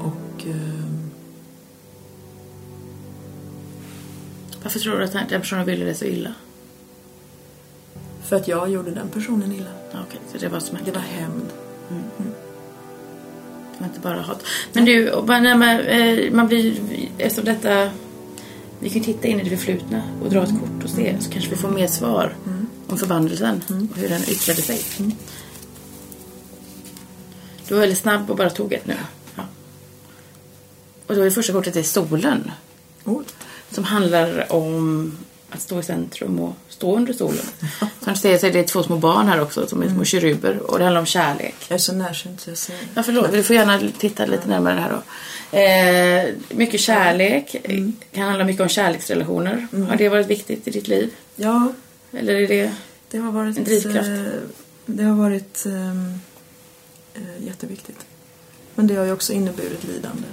och 0.00 0.46
ehm, 0.46 1.10
Varför 4.62 4.78
tror 4.78 4.98
du 4.98 5.04
att 5.04 5.12
den 5.12 5.40
personen 5.40 5.66
ville 5.66 5.84
det 5.84 5.94
så 5.94 6.04
illa? 6.04 6.34
för 8.24 8.36
att 8.36 8.48
jag 8.48 8.70
gjorde 8.70 8.90
den 8.90 9.08
personen 9.08 9.52
illa. 9.52 9.70
Okej, 9.90 10.20
så 10.32 10.38
det 10.38 10.48
var 10.48 10.60
som 10.60 10.78
Det 10.84 10.90
var 10.90 11.00
hämnd. 11.00 11.48
Det 13.72 13.78
var 13.78 13.86
inte 13.86 14.00
bara 14.00 14.20
hat. 14.20 14.42
Men 14.72 14.84
du, 14.84 15.04
när 15.26 15.56
man, 15.56 15.80
eh, 15.80 16.32
man 16.32 16.48
blir, 16.48 16.74
eftersom 17.18 17.44
detta, 17.44 17.90
vi 18.80 18.90
kan 18.90 19.02
titta 19.02 19.28
in 19.28 19.40
i 19.40 19.42
det 19.42 19.50
förflutna 19.50 20.02
och 20.22 20.30
dra 20.30 20.42
ett 20.42 20.60
kort 20.60 20.84
och 20.84 20.90
se 20.90 21.16
så 21.20 21.30
kanske 21.30 21.50
vi 21.50 21.56
får 21.56 21.68
mer 21.68 21.86
svar 21.86 22.36
om 22.86 22.98
förbannelsen 22.98 23.60
och 23.90 23.98
hur 23.98 24.08
den 24.08 24.22
yttrade 24.22 24.62
sig. 24.62 24.80
Du 27.68 27.74
var 27.74 27.80
väldigt 27.80 27.98
snabb 27.98 28.30
och 28.30 28.36
bara 28.36 28.50
tog 28.50 28.72
ett 28.72 28.86
nu. 28.86 28.96
Ja. 29.36 29.42
Och 31.06 31.14
då 31.14 31.20
är 31.20 31.24
det 31.24 31.30
första 31.30 31.52
kortet 31.52 31.76
är 31.76 31.82
solen. 31.82 32.50
Oj. 33.04 33.24
Som 33.70 33.84
handlar 33.84 34.52
om 34.52 35.12
att 35.50 35.60
stå 35.62 35.80
i 35.80 35.82
centrum 35.82 36.40
och 36.40 36.54
stå 36.68 36.96
under 36.96 37.12
solen. 37.12 37.44
Som 38.00 38.16
ser 38.16 38.38
så 38.38 38.46
är 38.46 38.52
det 38.52 38.62
två 38.64 38.82
små 38.82 38.96
barn 38.96 39.28
här 39.28 39.40
också 39.40 39.66
som 39.66 39.82
är 39.82 39.88
små 39.88 40.04
keruber 40.04 40.58
och 40.70 40.78
det 40.78 40.84
handlar 40.84 41.00
om 41.00 41.06
kärlek. 41.06 41.54
Jag 41.68 41.74
är 41.74 41.78
så 41.78 41.92
närsynt 41.94 42.40
så 42.40 42.50
jag 42.50 42.58
ser... 42.58 42.76
Ja, 42.94 43.02
förlåt. 43.02 43.32
Du 43.32 43.42
får 43.42 43.56
gärna 43.56 43.80
titta 43.98 44.26
lite 44.26 44.48
närmare 44.48 44.74
här 44.80 44.90
då. 44.92 45.02
Eh, 45.58 46.34
mycket 46.58 46.80
kärlek. 46.80 47.56
Kan 48.12 48.24
handla 48.28 48.44
mycket 48.44 48.62
om 48.62 48.68
kärleksrelationer. 48.68 49.66
Har 49.88 49.96
det 49.96 50.08
varit 50.08 50.26
viktigt 50.26 50.68
i 50.68 50.70
ditt 50.70 50.88
liv? 50.88 51.10
Ja, 51.36 51.72
Eller 52.12 52.34
är 52.34 52.48
det... 52.48 52.72
det 53.10 53.18
har 53.18 53.32
varit... 53.32 53.58
En 53.58 53.64
drivkraft. 53.64 54.08
eh, 54.08 54.22
Det 54.86 55.02
har 55.04 55.14
varit 55.16 55.66
ehm, 55.66 56.20
eh, 57.14 57.46
jätteviktigt. 57.46 58.06
Men 58.74 58.86
det 58.86 58.94
har 58.94 59.04
ju 59.04 59.12
också 59.12 59.32
inneburit 59.32 59.84
lidande. 59.84 60.26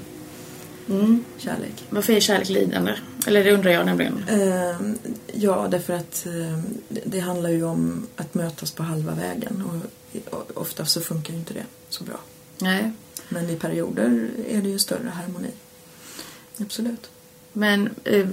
Mm. 0.89 1.24
Kärlek. 1.38 1.86
Varför 1.89 2.13
är 2.13 2.20
kärlek 2.20 2.50
lidande? 2.50 2.94
Eller 3.28 3.44
det 3.44 3.52
undrar 3.52 3.72
jag 3.72 3.86
nämligen. 3.86 4.24
Ehm, 4.30 4.98
ja, 5.34 5.67
därför 5.72 5.94
att 5.94 6.26
ehm, 6.26 6.62
det, 6.89 7.02
det 7.06 7.20
handlar 7.20 7.50
ju 7.50 7.63
om 7.63 8.08
att 8.15 8.34
mötas 8.34 8.72
på 8.72 8.84
halva 8.84 9.15
vägen. 9.15 9.63
Och, 9.65 10.34
och 10.34 10.62
ofta 10.62 10.86
så 10.86 11.02
funkar 11.02 11.34
ju 11.34 11.39
inte 11.39 11.54
det 11.54 11.65
så 11.89 12.04
bra. 12.04 12.20
Nej. 12.60 12.91
Men 13.30 13.50
i 13.50 13.56
perioder 13.56 14.30
är 14.50 14.62
det 14.62 14.70
ju 14.70 14.80
större 14.80 15.10
harmoni. 15.10 15.52
Absolut. 16.58 17.10
Men 17.54 17.89
eh, 18.04 18.28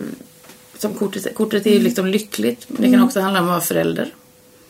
som 0.79 0.95
kortet, 0.95 1.35
kortet 1.35 1.67
är 1.67 1.71
ju 1.71 1.79
liksom 1.79 2.07
lyckligt. 2.07 2.69
Men 2.69 2.83
det 2.83 2.91
kan 2.91 3.03
också 3.03 3.21
handla 3.21 3.41
om 3.41 3.47
att 3.47 3.51
vara 3.51 3.61
förälder. 3.61 4.15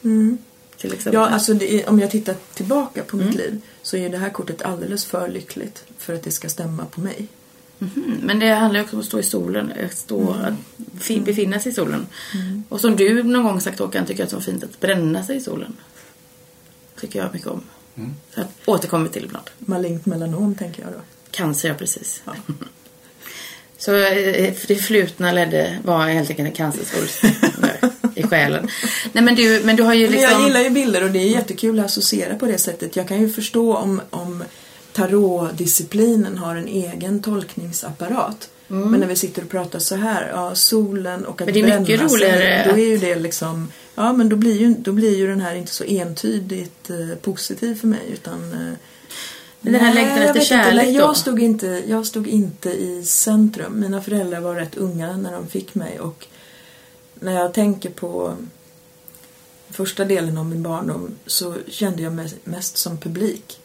Mm. 0.04 0.38
Till 0.78 0.92
exempel. 0.92 1.14
Ja, 1.20 1.26
alltså 1.28 1.54
det 1.54 1.82
är, 1.82 1.88
om 1.88 1.98
jag 2.00 2.10
tittar 2.10 2.34
tillbaka 2.54 3.02
på 3.02 3.16
mitt 3.16 3.34
liv 3.34 3.60
så 3.82 3.96
är 3.96 4.08
det 4.08 4.18
här 4.18 4.30
kortet 4.30 4.62
alldeles 4.62 5.04
för 5.04 5.28
lyckligt 5.28 5.84
för 5.98 6.14
att 6.14 6.22
det 6.22 6.30
ska 6.30 6.48
stämma 6.48 6.84
på 6.84 7.00
mig. 7.00 7.26
Mhm. 7.78 8.20
Men 8.22 8.38
det 8.38 8.54
handlar 8.54 8.80
ju 8.80 8.84
också 8.84 8.96
om 8.96 9.00
att 9.00 9.06
stå 9.06 9.18
i 9.18 9.22
solen. 9.22 9.72
Att, 9.84 9.94
stå, 9.96 10.32
att 10.32 10.54
fi- 11.00 11.20
befinna 11.20 11.60
sig 11.60 11.72
i 11.72 11.74
solen. 11.74 12.06
Och 12.68 12.80
som 12.80 12.96
du 12.96 13.22
någon 13.22 13.44
gång 13.44 13.60
sagt 13.60 13.78
Håkan, 13.78 14.06
tycker 14.06 14.20
jag 14.20 14.24
att 14.24 14.30
det 14.30 14.36
var 14.36 14.42
fint 14.42 14.64
att 14.64 14.80
bränna 14.80 15.22
sig 15.24 15.36
i 15.36 15.40
solen. 15.40 15.76
Tycker 17.00 17.18
jag 17.18 17.34
mycket 17.34 17.48
om. 17.48 17.62
Så 18.34 18.40
att 18.40 18.48
återkommer 18.64 19.08
till 19.08 19.24
ibland. 19.24 19.50
Malignt 19.58 20.06
melanom 20.06 20.54
tänker 20.54 20.82
jag 20.82 20.92
då. 20.92 20.98
Cancer, 21.30 21.68
ja 21.68 21.74
precis. 21.74 22.22
Så 23.78 23.96
eh, 23.96 24.14
det 24.34 24.58
förflutna 24.58 25.32
ledde, 25.32 25.78
var 25.84 26.06
helt 26.06 26.30
enkelt 26.30 26.48
en 26.48 26.54
cancersvulst 26.54 27.22
i 28.18 28.22
själen. 28.22 28.68
Nej 29.12 29.24
men 29.24 29.34
du, 29.34 29.62
men 29.64 29.76
du 29.76 29.82
har 29.82 29.94
ju 29.94 30.08
liksom... 30.08 30.32
jag 30.32 30.42
gillar 30.42 30.60
ju 30.60 30.70
bilder 30.70 31.04
och 31.04 31.10
det 31.10 31.18
är 31.18 31.28
jättekul 31.28 31.78
att 31.78 31.86
associera 31.86 32.34
på 32.34 32.46
det 32.46 32.58
sättet. 32.58 32.96
Jag 32.96 33.08
kan 33.08 33.20
ju 33.20 33.28
förstå 33.28 33.76
om, 33.76 34.00
om 34.10 34.44
tarotdisciplinen 34.92 36.38
har 36.38 36.56
en 36.56 36.68
egen 36.68 37.22
tolkningsapparat. 37.22 38.48
Men 38.70 39.00
när 39.00 39.06
vi 39.06 39.16
sitter 39.16 39.42
och 39.42 39.48
pratar 39.48 39.78
så 39.78 39.96
här, 39.96 40.30
ja 40.34 40.54
solen 40.54 41.26
och 41.26 41.40
att 41.40 41.46
Men 41.46 41.54
det 41.54 41.60
är 41.60 41.80
mycket 41.80 41.98
bränna 41.98 42.08
sig, 42.08 42.64
Då 42.68 42.76
är 42.76 42.86
ju 42.86 42.98
det 42.98 43.14
liksom, 43.14 43.72
ja 43.94 44.12
men 44.12 44.28
då 44.28 44.36
blir 44.36 44.60
ju, 44.60 44.74
då 44.74 44.92
blir 44.92 45.16
ju 45.16 45.26
den 45.26 45.40
här 45.40 45.54
inte 45.54 45.72
så 45.72 45.84
entydigt 45.84 46.90
eh, 46.90 47.16
positiv 47.22 47.80
för 47.80 47.86
mig 47.86 48.00
utan 48.12 48.52
eh, 48.52 48.74
den 49.60 49.74
här 49.74 49.94
nej, 49.94 50.04
längtan 50.04 50.18
efter 50.18 50.34
inte. 50.34 50.46
kärlek 50.46 50.86
då? 50.86 50.92
jag 50.92 51.16
stod, 51.16 51.42
inte, 51.42 51.82
jag 51.86 52.06
stod 52.06 52.26
inte 52.26 52.70
i 52.70 53.04
centrum. 53.04 53.80
Mina 53.80 54.02
föräldrar 54.02 54.40
var 54.40 54.54
rätt 54.54 54.76
unga 54.76 55.16
när 55.16 55.32
de 55.32 55.48
fick 55.48 55.74
mig 55.74 56.00
och 56.00 56.26
när 57.20 57.32
jag 57.32 57.54
tänker 57.54 57.90
på 57.90 58.36
första 59.70 60.04
delen 60.04 60.38
av 60.38 60.46
min 60.46 60.62
barndom 60.62 61.14
så 61.26 61.54
kände 61.68 62.02
jag 62.02 62.12
mig 62.12 62.32
mest 62.44 62.76
som 62.76 62.98
publik. 62.98 63.60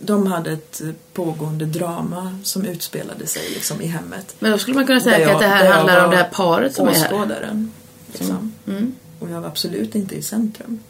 De 0.00 0.26
hade 0.26 0.52
ett 0.52 0.80
pågående 1.12 1.64
drama 1.66 2.38
som 2.44 2.64
utspelade 2.64 3.26
sig 3.26 3.50
liksom 3.50 3.80
i 3.80 3.86
hemmet. 3.86 4.36
Men 4.38 4.50
då 4.52 4.58
skulle 4.58 4.74
man 4.74 4.86
kunna 4.86 5.00
säga 5.00 5.20
jag- 5.20 5.30
att 5.32 5.40
det 5.40 5.46
här 5.46 5.72
handlar 5.72 6.04
om 6.04 6.10
det 6.10 6.16
här 6.16 6.30
paret 6.32 6.74
som 6.74 6.88
är 6.88 6.92
här. 6.92 7.06
Åskådaren. 7.14 7.72
Liksom. 8.12 8.52
Mm. 8.66 8.94
Och 9.20 9.30
jag 9.30 9.40
var 9.40 9.48
absolut 9.48 9.94
inte 9.94 10.14
i 10.14 10.22
centrum. 10.22 10.80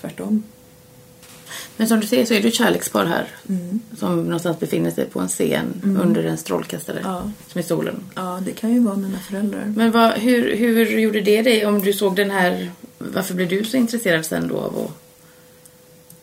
Tvärtom. 0.00 0.42
Men 1.76 1.88
som 1.88 2.00
du 2.00 2.06
ser 2.06 2.24
så 2.24 2.34
är 2.34 2.42
det 2.42 2.48
ett 2.48 2.54
kärlekspar 2.54 3.04
här. 3.04 3.26
Mm. 3.48 3.80
Som 3.98 4.24
någonstans 4.24 4.60
befinner 4.60 4.90
sig 4.90 5.04
på 5.06 5.20
en 5.20 5.28
scen 5.28 5.96
under 6.00 6.24
en 6.24 6.36
strålkastare. 6.36 7.00
Ja. 7.04 7.30
Som 7.52 7.58
är 7.58 7.62
solen. 7.62 8.00
ja, 8.14 8.40
det 8.44 8.52
kan 8.52 8.72
ju 8.72 8.80
vara 8.80 8.96
mina 8.96 9.18
föräldrar. 9.18 9.72
Men 9.76 9.90
vad, 9.92 10.12
hur, 10.12 10.56
hur 10.56 10.98
gjorde 10.98 11.20
det 11.20 11.42
dig 11.42 11.66
om 11.66 11.80
du 11.82 11.92
såg 11.92 12.16
den 12.16 12.30
här... 12.30 12.70
Varför 12.98 13.34
blev 13.34 13.48
du 13.48 13.64
så 13.64 13.76
intresserad 13.76 14.26
sen 14.26 14.48
då 14.48 14.56
av 14.58 14.78
att 14.78 14.90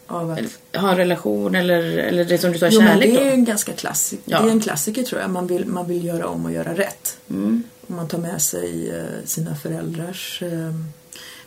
Av 0.08 0.32
att 0.32 0.82
ha 0.82 0.92
en 0.92 0.98
relation 0.98 1.56
eller, 1.56 1.84
eller 1.84 2.26
det 2.26 2.38
som 2.38 2.52
du 2.52 2.60
sa, 2.60 2.68
Jo, 2.72 2.80
men 2.82 2.88
kärlek 2.90 3.10
det 3.10 3.18
är 3.18 3.24
ju 3.24 3.30
då? 3.30 3.34
en 3.34 3.46
ganska 3.46 3.74
klassik. 3.74 4.20
Ja. 4.26 4.42
Det 4.42 4.48
är 4.48 4.52
en 4.52 4.60
klassiker 4.60 5.04
tror 5.04 5.22
jag. 5.22 5.30
Man 5.30 5.48
vill, 5.48 5.66
man 5.66 5.88
vill 5.88 6.06
göra 6.06 6.28
om 6.28 6.46
och 6.46 6.52
göra 6.52 6.74
rätt. 6.74 7.18
Mm. 7.30 7.64
Om 7.88 7.96
man 7.96 8.08
tar 8.08 8.18
med 8.18 8.42
sig 8.42 8.90
eh, 8.90 9.26
sina 9.26 9.56
föräldrars... 9.56 10.44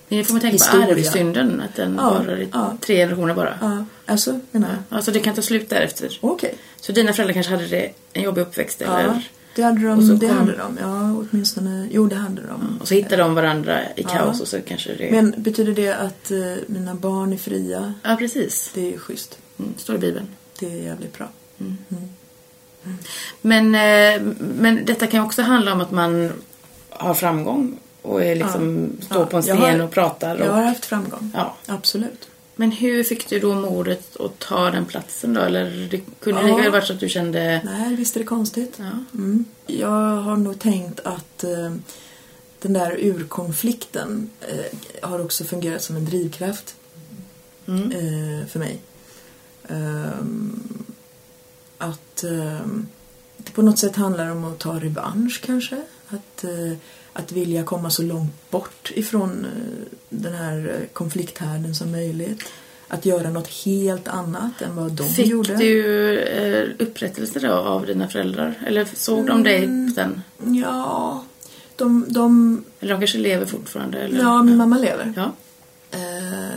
Det 0.08 0.24
får 0.24 0.34
man 0.34 0.40
tänka 0.40 0.52
Historia. 0.54 0.86
på 0.86 0.92
arvsynden. 0.92 1.60
Att 1.60 1.74
den 1.74 1.94
Ja, 1.94 2.10
varar 2.10 2.46
ja. 2.52 2.76
tre 2.80 2.96
generationer 2.96 3.34
bara. 3.34 3.58
ja, 3.60 3.84
alltså 4.06 4.40
menar 4.50 4.68
jag. 4.68 4.96
Alltså 4.96 5.10
det 5.12 5.20
kan 5.20 5.34
ta 5.34 5.42
slut 5.42 5.68
därefter. 5.70 6.18
Okej. 6.20 6.54
Så 6.80 6.92
dina 6.92 7.12
föräldrar 7.12 7.34
kanske 7.34 7.52
hade 7.52 7.66
det, 7.66 7.90
en 8.12 8.22
jobbig 8.22 8.42
uppväxt 8.42 8.82
Ja, 8.86 8.98
eller... 9.00 9.28
det 9.54 9.62
hade 9.62 9.92
Och 9.92 10.02
så 10.02 10.08
de. 10.12 10.18
Det 10.18 10.28
kom- 10.28 10.36
hade 10.36 10.56
de. 10.56 10.78
Ja, 10.80 11.24
åtminstone. 11.30 11.88
Jo, 11.90 12.06
det 12.06 12.16
hade 12.16 12.42
de. 12.42 12.78
Och 12.80 12.88
så 12.88 12.94
hittar 12.94 13.16
de 13.16 13.34
varandra 13.34 13.80
i 13.96 14.02
Ja. 14.02 14.08
kaos 14.08 14.40
och 14.40 14.48
så 14.48 14.60
kanske 14.60 14.94
det... 14.94 15.10
Men 15.10 15.34
betyder 15.36 15.72
det 15.74 15.92
att 15.94 16.30
eh, 16.30 16.38
mina 16.66 16.94
barn 16.94 17.32
är 17.32 17.36
fria? 17.36 17.94
Ja, 18.02 18.16
precis. 18.16 18.70
Det 18.74 18.94
är 18.94 18.98
schysst. 18.98 19.38
Mm, 19.58 19.74
står 19.76 19.94
i 19.96 19.98
Bibeln. 19.98 20.26
Det 20.58 20.66
är 20.66 20.82
jävligt 20.82 21.18
bra. 21.18 21.28
Men, 23.40 23.74
eh, 23.74 24.22
men 24.38 24.84
detta 24.84 25.06
kan 25.06 25.24
också 25.24 25.42
handla 25.42 25.72
om 25.72 25.80
att 25.80 25.90
man 25.90 26.32
har 26.90 27.14
framgång 27.14 27.78
och 28.06 28.22
är 28.24 28.34
liksom, 28.36 28.90
Ja. 29.00 29.04
står 29.06 29.18
Ja, 29.20 29.26
på 29.26 29.36
en 29.36 29.42
scen 29.42 29.56
har- 29.58 29.82
och 29.82 29.90
pratar. 29.90 30.36
Och, 30.40 30.46
Jag 30.46 30.52
har 30.52 30.62
haft 30.62 30.84
framgång. 30.84 31.30
ja. 31.34 31.56
Absolut. 31.66 32.28
Men 32.58 32.70
hur 32.70 33.04
fick 33.04 33.28
du 33.28 33.40
då 33.40 33.54
modet 33.54 34.16
att 34.20 34.38
ta 34.38 34.70
den 34.70 34.84
platsen 34.86 35.34
då? 35.34 35.40
Eller 35.40 35.88
det 35.90 36.00
kunde 36.20 36.40
Ja. 36.40 36.46
det 36.56 36.62
ha 36.62 36.70
varit 36.70 36.86
så 36.86 36.92
att 36.92 37.00
du 37.00 37.08
kände... 37.08 37.60
Nej, 37.64 37.96
visst 37.96 38.16
är 38.16 38.20
det 38.20 38.26
konstigt. 38.26 38.74
Ja. 38.78 38.90
Mm. 39.14 39.44
Jag 39.66 40.16
har 40.16 40.36
nog 40.36 40.58
tänkt 40.58 41.00
att 41.00 41.44
eh, 41.44 41.72
den 42.62 42.72
där 42.72 42.96
urkonflikten 43.00 44.30
eh, 44.40 45.08
har 45.08 45.20
också 45.24 45.44
fungerat 45.44 45.82
som 45.82 45.96
en 45.96 46.04
drivkraft 46.04 46.74
Mm. 47.68 47.82
eh, 47.92 48.46
för 48.46 48.58
mig. 48.58 48.78
Ehm, 49.68 50.84
att 51.78 52.24
ehm, 52.24 52.86
det 53.36 53.52
på 53.52 53.62
något 53.62 53.78
sätt 53.78 53.96
handlar 53.96 54.30
om 54.30 54.44
att 54.44 54.58
ta 54.58 54.78
revansch 54.80 55.42
kanske. 55.46 55.76
Att, 56.08 56.44
eh, 56.44 56.72
att 57.18 57.32
vilja 57.32 57.64
komma 57.64 57.90
så 57.90 58.02
långt 58.02 58.50
bort 58.50 58.92
ifrån 58.94 59.44
eh, 59.44 59.86
den 60.08 60.34
här 60.34 60.58
eh, 60.80 60.86
konflikthärden 60.92 61.74
som 61.74 61.90
möjligt. 61.92 62.44
Att 62.88 63.06
göra 63.06 63.30
något 63.30 63.48
helt 63.48 64.08
annat 64.08 64.62
än 64.62 64.76
vad 64.76 64.92
de 64.92 65.08
Fick 65.08 65.26
gjorde. 65.26 65.56
du 65.56 66.18
eh, 66.20 66.68
upprättelse 66.78 67.38
då 67.38 67.52
av 67.52 67.86
dina 67.86 68.08
föräldrar? 68.08 68.54
Eller 68.66 68.88
såg 68.94 69.26
de 69.26 69.42
dig 69.42 69.64
Mm. 69.64 69.94
sen? 69.94 70.22
Ja, 70.62 71.24
de, 71.76 72.04
de... 72.08 72.64
Eller 72.80 72.92
de 72.94 73.00
kanske 73.00 73.18
lever 73.18 73.46
fortfarande? 73.46 73.98
Eller? 73.98 74.18
Ja, 74.20 74.42
min 74.42 74.56
mamma 74.56 74.78
lever. 74.78 75.12
Ja. 75.16 75.32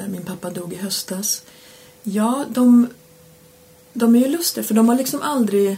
Min 0.08 0.22
pappa 0.26 0.50
dog 0.50 0.74
i 0.74 0.76
höstas. 0.76 1.44
Ja, 2.04 2.46
de, 2.50 2.88
de 3.94 4.16
är 4.16 4.20
ju 4.20 4.28
lustiga 4.28 4.64
för 4.64 4.74
de 4.74 4.90
har 4.90 4.96
liksom 4.96 5.22
aldrig 5.22 5.78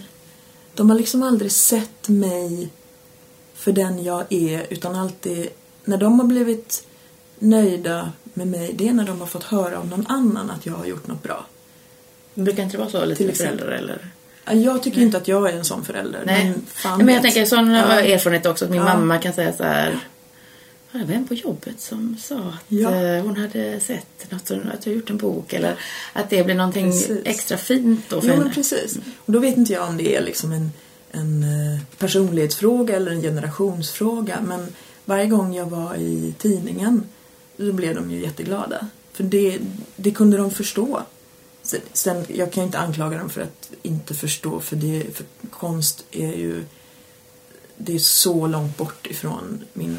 de 0.75 0.89
har 0.89 0.97
liksom 0.97 1.23
aldrig 1.23 1.51
sett 1.51 2.09
mig 2.09 2.69
för 3.61 3.71
den 3.71 4.03
jag 4.03 4.25
är 4.29 4.65
utan 4.69 4.95
alltid 4.95 5.47
när 5.85 5.97
de 5.97 6.19
har 6.19 6.27
blivit 6.27 6.83
nöjda 7.39 8.11
med 8.33 8.47
mig 8.47 8.71
det 8.75 8.87
är 8.87 8.93
när 8.93 9.05
de 9.05 9.19
har 9.19 9.27
fått 9.27 9.43
höra 9.43 9.79
av 9.79 9.87
någon 9.87 10.07
annan 10.07 10.49
att 10.49 10.65
jag 10.65 10.73
har 10.73 10.85
gjort 10.85 11.07
något 11.07 11.23
bra. 11.23 11.45
Brukar 12.33 12.63
inte 12.63 12.77
det 12.77 12.79
vara 12.79 12.89
så 12.89 13.05
lite 13.05 13.23
med 13.25 13.37
föräldrar? 13.37 13.67
Eller? 13.71 14.07
Ja, 14.45 14.53
Jag 14.53 14.83
tycker 14.83 15.01
inte 15.01 15.17
att 15.17 15.27
jag 15.27 15.49
är 15.49 15.53
en 15.53 15.65
sån 15.65 15.85
förälder. 15.85 16.23
Nej. 16.25 16.49
Men, 16.49 16.61
fan 16.73 16.97
men 16.97 17.07
jag 17.07 17.13
vet. 17.13 17.21
tänker 17.33 17.45
sån 17.45 17.71
Ja. 17.71 17.99
erfarenhet 17.99 18.45
också 18.45 18.65
att 18.65 18.71
min 18.71 18.79
Ja. 18.79 18.93
mamma 18.93 19.17
kan 19.17 19.33
säga 19.33 19.53
så 19.53 19.63
här. 19.63 19.99
"Ja, 20.91 20.99
Det 20.99 21.05
var 21.05 21.13
en 21.13 21.27
på 21.27 21.33
jobbet 21.33 21.79
som 21.81 22.17
sa 22.21 22.35
att 22.37 22.63
Ja. 22.67 22.95
eh, 22.95 23.23
hon 23.23 23.37
hade 23.37 23.79
sett 23.79 24.31
något, 24.31 24.51
att 24.51 24.85
har 24.85 24.91
gjort 24.91 25.09
en 25.09 25.17
bok 25.17 25.53
eller 25.53 25.75
att 26.13 26.29
det 26.29 26.43
blir 26.43 26.55
någonting 26.55 26.91
Precis. 26.91 27.17
extra 27.25 27.57
fint 27.57 28.05
då 28.09 28.21
för 28.21 28.27
Jo, 28.27 28.33
henne. 28.33 28.45
men 28.45 28.53
precis. 28.53 28.97
Och 29.25 29.33
då 29.33 29.39
vet 29.39 29.57
inte 29.57 29.73
jag 29.73 29.87
om 29.87 29.97
det 29.97 30.15
är 30.15 30.21
liksom 30.21 30.51
en, 30.51 30.71
en 31.11 31.43
eh, 31.43 31.79
personlighetsfråga 31.97 32.95
eller 32.95 33.11
en 33.11 33.21
generationsfråga. 33.21 34.41
Men 34.47 34.67
varje 35.05 35.25
gång 35.25 35.55
jag 35.55 35.65
var 35.65 35.95
i 35.95 36.33
tidningen 36.37 37.03
då 37.57 37.73
blev 37.73 37.95
de 37.95 38.11
ju 38.11 38.21
jätteglada. 38.21 38.87
För 39.13 39.23
det, 39.23 39.59
det 39.95 40.11
kunde 40.11 40.37
de 40.37 40.51
förstå. 40.51 41.01
Sen- 41.93 42.25
jag 42.27 42.51
kan 42.51 42.63
inte 42.63 42.79
anklaga 42.79 43.17
dem 43.17 43.29
för 43.29 43.41
att 43.41 43.71
inte 43.81 44.13
förstå 44.13 44.59
för, 44.59 44.75
det, 44.75 45.03
för 45.13 45.25
konst 45.49 46.05
är 46.11 46.33
ju 46.33 46.63
det 47.77 47.95
är 47.95 47.99
så 47.99 48.47
långt 48.47 48.77
bort 48.77 49.07
ifrån 49.07 49.63
min 49.73 49.89
Man 49.91 49.97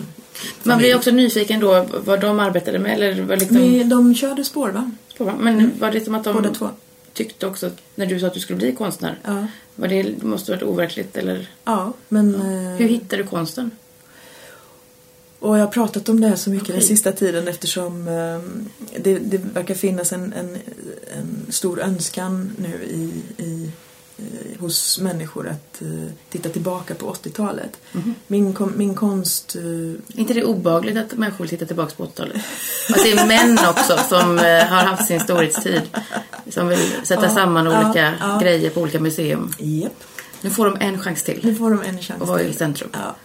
blir 0.63 0.73
familj. 0.75 0.95
också 0.95 1.11
nyfiken 1.11 1.61
då 1.61 1.87
vad 2.05 2.21
de 2.21 2.41
arbetade 2.41 2.79
med 2.79 2.93
eller 2.95 3.23
vad 3.23 3.39
liksom, 3.39 3.89
de 3.89 4.15
körde 4.15 4.45
spårvagn, 4.45 4.97
Men 5.39 5.73
var 5.79 5.91
det 5.91 6.05
som 6.05 6.15
att 6.15 6.25
de 6.25 6.35
båda 6.35 6.55
två. 6.55 6.69
Tyckte 7.13 7.47
också 7.47 7.71
när 7.95 8.07
du 8.07 8.21
sa 8.21 8.27
att 8.27 8.35
du 8.35 8.41
skulle 8.41 8.57
bli 8.57 8.73
konstnär? 8.73 9.19
Ja, 9.25 9.47
Var 9.77 9.89
det, 9.89 10.03
det 10.03 10.25
måste 10.27 10.53
varit 10.53 10.63
overkligt 10.63 11.17
eller? 11.17 11.49
ja 11.65 11.93
men... 12.09 12.35
eh, 12.35 12.77
Hur 12.77 12.89
hittade 12.89 13.23
du 13.23 13.29
konsten? 13.29 13.71
Och 15.39 15.59
jag 15.59 15.63
har 15.65 15.73
pratat 15.73 16.09
om 16.09 16.21
det 16.21 16.29
här 16.29 16.37
så 16.37 16.51
mycket 16.51 16.65
Okej. 16.65 16.77
den 16.77 16.85
sista 16.87 17.13
tiden 17.13 17.49
eftersom 17.49 18.09
eh, 18.09 18.41
det, 19.01 19.19
det 19.19 19.39
verkar 19.55 19.75
finnas 19.75 20.13
en, 20.13 20.33
en, 20.33 20.57
en 21.17 21.53
stor 21.53 21.81
önskan 21.81 22.51
nu 22.59 22.85
i, 22.85 23.23
i, 23.43 23.71
hos 24.61 24.99
människor 24.99 25.49
att 25.49 25.83
eh, 25.83 25.89
titta 26.31 26.49
tillbaka 26.49 26.95
på 26.95 27.13
80-talet. 27.15 27.81
Mhm. 27.93 28.15
Min, 28.27 28.53
kon- 28.55 28.73
min 28.77 28.95
konst... 28.95 29.57
eh, 29.57 29.63
Är 29.63 29.97
inte 30.21 30.35
det 30.35 30.45
obehagligt 30.45 30.97
att 30.97 31.13
människor 31.19 31.47
tittar 31.47 31.67
tillbaka 31.67 31.93
på 31.97 32.05
80-talet? 32.05 32.37
Att 32.89 33.03
det 33.03 33.13
är 33.13 33.27
män 33.27 33.59
också 33.71 33.99
som 34.09 34.39
eh, 34.39 34.45
har 34.45 34.83
haft 34.85 35.07
sin 35.07 35.21
storhetstid. 35.21 35.83
Som 36.51 36.69
vill 36.69 36.91
sätta 37.05 37.23
Ja, 37.25 37.35
samman 37.35 37.67
olika 37.67 38.15
ja. 38.21 38.39
grejer 38.43 38.71
på 38.71 38.81
olika 38.81 39.01
museum. 39.01 39.53
Japp, 39.59 39.93
Nu 40.41 40.51
får 40.51 40.65
de 40.65 40.77
en 40.81 40.99
chans 40.99 41.23
till 41.23 41.41
nu 41.43 41.55
får 41.55 41.71
de 41.71 41.83
en 41.83 41.99
chans 42.03 42.23
att 42.23 42.29
vara 42.29 42.43
i 42.43 42.53
centrum. 42.53 42.91
Ja. 42.93 43.17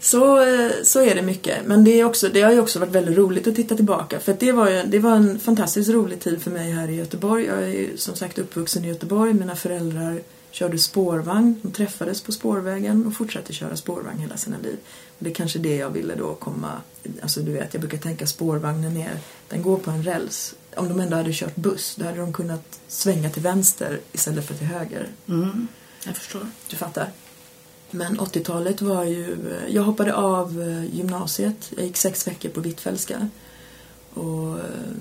Så, 0.00 0.40
eh, 0.40 0.70
så 0.82 1.02
är 1.04 1.14
det 1.14 1.22
mycket. 1.22 1.66
Men 1.66 1.84
det, 1.84 2.00
är 2.00 2.04
också, 2.04 2.28
det 2.28 2.42
har 2.42 2.52
ju 2.52 2.60
också 2.60 2.78
varit 2.78 2.92
väldigt 2.92 3.18
roligt 3.18 3.46
att 3.46 3.56
titta 3.56 3.76
tillbaka. 3.76 4.20
För 4.20 4.36
det, 4.40 4.52
var 4.52 4.70
ju, 4.70 4.82
det 4.82 4.98
var 4.98 5.16
en 5.16 5.38
fantastiskt 5.38 5.90
rolig 5.90 6.20
tid 6.20 6.42
för 6.42 6.50
mig 6.50 6.72
här 6.72 6.88
i 6.88 6.94
Göteborg. 6.94 7.44
Jag 7.44 7.62
är 7.62 7.68
ju 7.68 7.96
som 7.96 8.16
sagt 8.16 8.38
uppvuxen 8.38 8.84
i 8.84 8.88
Göteborg. 8.88 9.32
Mina 9.32 9.56
föräldrar 9.56 10.20
körde 10.50 10.78
spårvagn. 10.78 11.60
De 11.62 11.72
träffades 11.72 12.20
på 12.20 12.32
spårvägen 12.32 13.06
och 13.06 13.14
fortsatte 13.14 13.52
köra 13.52 13.76
spårvagn 13.76 14.18
hela 14.18 14.36
sina 14.36 14.56
liv. 14.62 14.76
Och 15.18 15.24
det 15.24 15.30
är 15.30 15.34
kanske 15.34 15.58
det 15.58 15.76
jag 15.76 15.90
ville 15.90 16.14
då 16.14 16.34
komma... 16.34 16.72
Alltså 17.22 17.40
du 17.40 17.52
vet, 17.52 17.74
jag 17.74 17.80
brukar 17.80 17.98
tänka 17.98 18.26
spårvagnen 18.26 18.96
är... 18.96 19.18
Den 19.48 19.62
går 19.62 19.78
på 19.78 19.90
en 19.90 20.02
räls. 20.02 20.54
Om 20.76 20.88
de 20.88 21.00
ändå 21.00 21.16
hade 21.16 21.32
kört 21.32 21.56
buss, 21.56 21.94
då 21.96 22.04
hade 22.04 22.18
de 22.18 22.32
kunnat 22.32 22.80
svänga 22.88 23.30
till 23.30 23.42
vänster 23.42 24.00
istället 24.12 24.46
för 24.46 24.54
till 24.54 24.66
höger. 24.66 25.08
Mm, 25.28 25.68
jag 26.04 26.16
förstår. 26.16 26.46
Du 26.70 26.76
fattar? 26.76 27.10
Men 27.90 28.20
80-talet 28.20 28.82
var 28.82 29.04
ju... 29.04 29.36
Jag 29.68 29.82
hoppade 29.82 30.14
av 30.14 30.62
eh, 30.62 30.94
gymnasiet. 30.96 31.72
Jag 31.76 31.86
gick 31.86 31.96
sex 31.96 32.26
veckor 32.26 32.48
på 32.48 32.60
Hvitfeldtska. 32.60 33.28
Och 34.14 34.58
eh, 34.58 34.94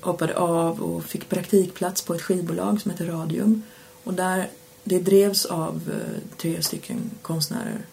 hoppade 0.00 0.36
av 0.36 0.82
och 0.82 1.04
fick 1.04 1.28
praktikplats 1.28 2.02
på 2.02 2.14
ett 2.14 2.22
skivbolag 2.22 2.80
som 2.80 2.90
heter 2.90 3.06
Radium. 3.06 3.62
Och 4.04 4.14
där, 4.14 4.48
det 4.84 4.98
drevs 4.98 5.44
av 5.44 5.90
eh, 5.92 6.36
tre 6.36 6.62
stycken 6.62 7.10
konstnärer. 7.22 7.86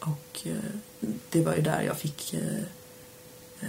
Och 0.00 0.46
det 1.30 1.40
var 1.40 1.54
ju 1.54 1.62
där 1.62 1.82
jag 1.82 1.98
fick 1.98 2.34
eh, 3.60 3.68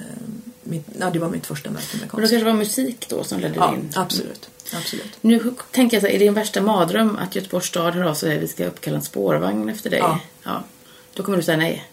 Mitt, 0.69 0.85
ja, 0.99 1.09
det 1.09 1.19
var 1.19 1.29
mitt 1.29 1.45
första 1.45 1.69
möte 1.71 1.85
med 1.97 2.01
Och 2.03 2.07
då 2.07 2.09
konst. 2.11 2.21
kanske 2.31 2.37
det 2.37 2.51
var 2.51 2.57
musik 2.57 3.05
då 3.09 3.23
som 3.23 3.39
ledde 3.39 3.55
Ja, 3.55 3.73
in? 3.73 3.89
absolut. 3.95 4.49
Absolut. 4.73 5.17
Nu 5.21 5.53
tänker 5.71 5.97
jag 5.97 6.01
så 6.01 6.07
här, 6.07 6.15
är 6.15 6.19
det 6.19 6.25
din 6.25 6.33
värsta 6.33 6.61
mardröm 6.61 7.15
att 7.17 7.35
Göteborgs 7.35 7.65
stad 7.67 7.93
hör 7.95 8.03
av 8.03 8.13
sig 8.13 8.39
vi 8.39 8.47
ska 8.47 8.65
uppkalla 8.65 8.97
en 8.97 9.03
spårvagn 9.03 9.69
efter 9.69 9.89
dig? 9.89 9.99
Ja. 9.99 10.19
ja. 10.43 10.63
Då 11.13 11.23
kommer 11.23 11.37
du 11.37 11.43
säga 11.43 11.57
nej. 11.57 11.85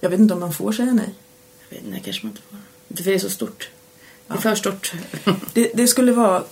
Jag 0.00 0.10
vet 0.10 0.20
inte 0.20 0.34
om 0.34 0.40
man 0.40 0.52
får 0.52 0.72
säga 0.72 0.92
nej. 0.92 1.14
Jag 1.68 1.76
vet, 1.76 1.86
nej, 1.90 2.02
kanske 2.04 2.26
man 2.26 2.30
inte 2.30 2.42
får. 2.50 2.58
Inte 2.88 3.02
för 3.02 3.10
det 3.10 3.16
är 3.16 3.18
så 3.18 3.30
stort. 3.30 3.70
Det 4.26 4.34
är 4.34 4.38
för 4.38 4.54
stort. 4.54 4.92
Det, 5.52 5.70
det 5.74 5.86
skulle 5.86 6.12
vara... 6.12 6.44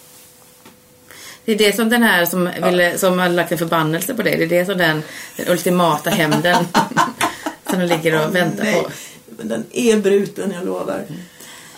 Det 1.44 1.52
är 1.52 1.58
det 1.58 1.76
som 1.76 1.88
den 1.88 2.02
här 2.02 2.26
som, 2.26 2.50
ville, 2.64 2.98
som 2.98 3.18
har 3.18 3.28
lagt 3.28 3.52
en 3.52 3.58
förbannelse 3.58 4.14
på 4.14 4.22
dig. 4.22 4.36
Det 4.36 4.44
är 4.44 4.48
det 4.60 4.66
som 4.66 4.78
den, 4.78 5.02
den 5.36 5.48
ultimata 5.48 6.10
hämnden 6.10 6.64
som 7.70 7.78
den 7.78 7.88
ligger 7.88 8.26
och 8.26 8.34
väntar 8.34 8.64
nej, 8.64 8.82
på. 8.82 8.90
Men 9.42 9.48
den 9.48 9.64
är 9.72 9.96
bruten, 9.96 10.50
jag 10.50 10.64
lovar. 10.66 11.04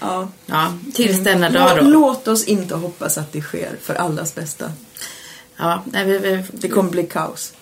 Ja. 0.00 0.28
Ja, 0.46 0.78
tills 0.94 1.24
denna 1.24 1.48
Lå- 1.48 1.52
dag 1.52 1.78
då. 1.78 1.84
Låt 1.90 2.28
oss 2.28 2.44
inte 2.44 2.74
hoppas 2.74 3.18
att 3.18 3.32
det 3.32 3.40
sker 3.40 3.76
för 3.80 3.94
allas 3.94 4.34
bästa. 4.34 4.72
Ja, 5.56 5.84
nej, 5.92 6.04
vi, 6.04 6.18
vi, 6.18 6.42
Det 6.52 6.68
kommer 6.68 6.90
bli 6.90 7.02
kaos. 7.02 7.52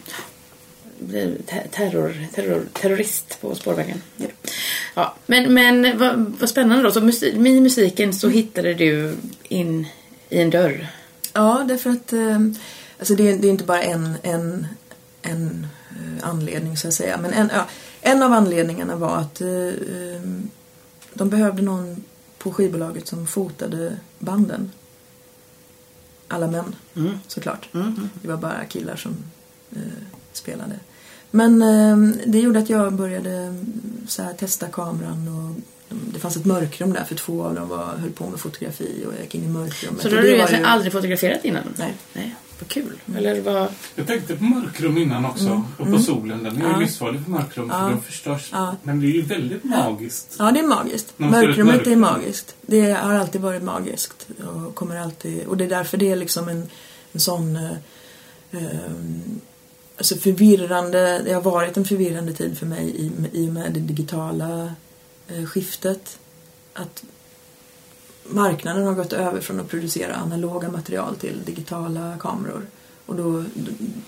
terror, 1.71 2.27
terror, 2.35 2.67
terrorist 2.73 3.39
på 3.41 3.55
spårvägen. 3.55 4.03
Ja, 4.95 5.15
men, 5.27 5.55
men 5.55 5.99
vad, 5.99 6.35
vad 6.41 6.49
spännande 6.49 6.83
då. 6.85 6.91
Så 6.91 7.01
musik, 7.01 7.35
med 7.37 7.63
musiken 7.63 8.15
så 8.15 8.29
hittade 8.29 8.75
du 8.75 9.15
in 9.49 9.87
i 10.29 10.39
en 10.39 10.51
dörr. 10.51 10.87
Ja, 11.33 11.65
därför 11.69 11.91
att 11.91 12.13
eh, 12.13 12.39
alltså 12.99 13.15
det, 13.15 13.29
är, 13.29 13.37
det 13.39 13.47
är 13.47 13.51
inte 13.51 13.65
bara 13.65 13.83
en, 13.83 14.15
en, 14.23 14.67
en 15.23 15.67
eh, 15.91 16.29
anledning 16.29 16.77
så 16.77 16.89
att 16.89 16.95
säga. 16.95 17.17
Men 17.17 17.33
en, 17.33 17.51
ja, 17.55 17.67
en 18.03 18.23
av 18.23 18.33
anledningarna 18.33 18.97
var 18.97 19.17
att 19.17 19.41
eh, 19.41 19.49
eh, 19.51 20.23
de 21.15 21.29
behövde 21.31 21.63
någon 21.63 22.05
på 22.39 22.53
skivbolaget 22.53 23.07
som 23.09 23.27
fotade 23.27 23.97
banden. 24.19 24.71
Alla 26.29 26.47
män, 26.47 26.75
Mm. 26.97 27.19
såklart. 27.29 27.69
Mm. 27.75 28.09
Det 28.23 28.29
var 28.29 28.37
bara 28.37 28.65
killar 28.65 28.97
som 28.97 29.17
eh, 29.77 29.79
spelade. 30.33 30.75
Men 31.31 31.63
eh, 31.63 32.17
det 32.27 32.39
gjorde 32.41 32.59
att 32.59 32.71
jag 32.71 32.93
började 32.93 33.31
mm, 33.33 33.73
så 34.09 34.23
här, 34.23 34.33
testa 34.33 34.67
kameran 34.69 35.29
och 35.29 35.61
det 36.13 36.19
fanns 36.21 36.37
ett 36.37 36.45
mörkrum 36.45 36.93
där 36.93 37.05
för 37.05 37.15
två 37.15 37.43
av 37.45 37.55
dem 37.55 37.69
var, 37.69 37.85
höll 37.87 38.11
på 38.11 38.27
med 38.31 38.41
fotografi 38.41 39.05
och 39.07 39.13
jag 39.15 39.21
gick 39.23 39.35
in 39.35 39.45
i 39.45 39.49
mörkrummet. 39.49 40.03
Så 40.03 40.09
då 40.09 40.17
har 40.17 40.23
det 40.23 40.29
du 40.29 40.35
egentligen 40.35 40.63
ju- 40.63 40.69
aldrig 40.69 40.93
fotograferat 40.93 41.45
innan? 41.45 41.63
Nej. 41.79 41.95
Nej, 42.13 42.35
vad 42.63 42.69
kul. 42.69 43.01
Eller 43.17 43.41
vad... 43.41 43.69
Jag 43.95 44.07
tänkte 44.07 44.37
på 44.37 44.45
mörkrum 44.45 44.99
innan 44.99 45.25
också. 45.25 45.63
Och 45.79 45.87
på 45.87 45.99
solen. 45.99 46.43
Den 46.43 46.47
är 46.57 46.61
ju 46.61 46.61
Mm. 46.61 46.73
Ja. 46.73 46.79
livsfarlig 46.79 47.23
för 47.25 47.31
mörkrum 47.31 47.69
Ja. 47.71 47.79
för 47.81 47.91
den 47.91 48.03
förstörs. 48.03 48.49
Ja. 48.53 48.77
Men 48.83 49.01
det 49.01 49.07
är 49.07 49.15
ju 49.15 49.23
väldigt 49.23 49.65
magiskt. 49.65 50.37
Ja, 50.39 50.51
det 50.53 50.61
är 50.61 50.67
magiskt. 50.67 51.15
Mörkrummet 51.17 51.57
är 51.75 51.79
mörkrum. 51.79 52.01
magiskt. 52.01 52.55
Det 52.63 52.93
har 52.93 53.15
alltid 53.15 53.41
varit 53.41 53.63
magiskt. 53.63 54.27
Och, 54.67 54.75
kommer 54.75 54.97
alltid, 54.97 55.47
och 55.47 55.57
det 55.57 55.65
är 55.65 55.69
därför 55.69 55.99
det 55.99 56.11
är 56.11 56.17
liksom 56.17 56.49
en, 56.49 56.69
en 57.13 57.21
sån... 57.21 57.57
Eh, 57.57 57.71
eh, 58.51 58.93
alltså 59.97 60.17
förvirrande... 60.17 61.23
Det 61.25 61.33
har 61.33 61.43
varit 61.43 61.77
en 61.77 61.85
förvirrande 61.85 62.33
tid 62.33 62.59
för 62.59 62.67
mig 62.67 62.85
i, 62.97 63.11
i 63.33 63.49
och 63.49 63.53
med 63.53 63.73
det 63.73 63.81
digitala 63.81 64.75
eh, 65.29 65.45
skiftet. 65.45 66.19
Att 66.75 67.05
marknaden 68.25 68.87
har 68.87 68.95
gått 68.95 69.13
över 69.13 69.41
från 69.41 69.61
att 69.61 69.69
producera 69.69 70.15
analoga 70.15 70.69
material 70.69 71.17
till 71.17 71.45
digitala 71.45 72.17
kameror. 72.21 72.67
Och 73.07 73.17
då, 73.17 73.45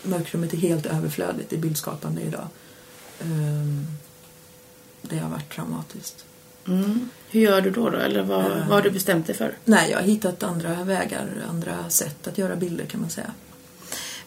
mörkrummet 0.03 0.53
är 0.53 0.57
helt 0.57 0.87
överflödigt 0.87 1.53
i 1.53 1.57
bildskapande 1.57 2.22
idag. 2.22 2.48
Ehm, 3.20 3.87
det 5.03 5.18
har 5.18 5.31
varit 5.31 5.55
traumatiskt. 5.55 6.24
Mm. 6.68 7.09
Hur 7.31 7.40
gör 7.40 7.61
du 7.61 7.70
då? 7.70 7.90
då? 7.90 7.98
Eller 7.98 8.22
vad, 8.22 8.44
vad 8.44 8.68
har 8.68 8.83
du 8.83 8.90
bestämt 8.90 9.27
dig 9.27 9.37
för? 9.37 9.55
Nej, 9.64 9.90
jag 9.90 9.98
har 9.98 10.05
hittat 10.05 10.42
andra 10.42 10.85
vägar, 10.85 11.29
andra 11.48 11.90
sätt 11.90 12.27
att 12.27 12.38
göra 12.38 12.57
bilder 12.57 12.85
kan 12.85 13.00
man 13.00 13.11
säga. 13.11 13.31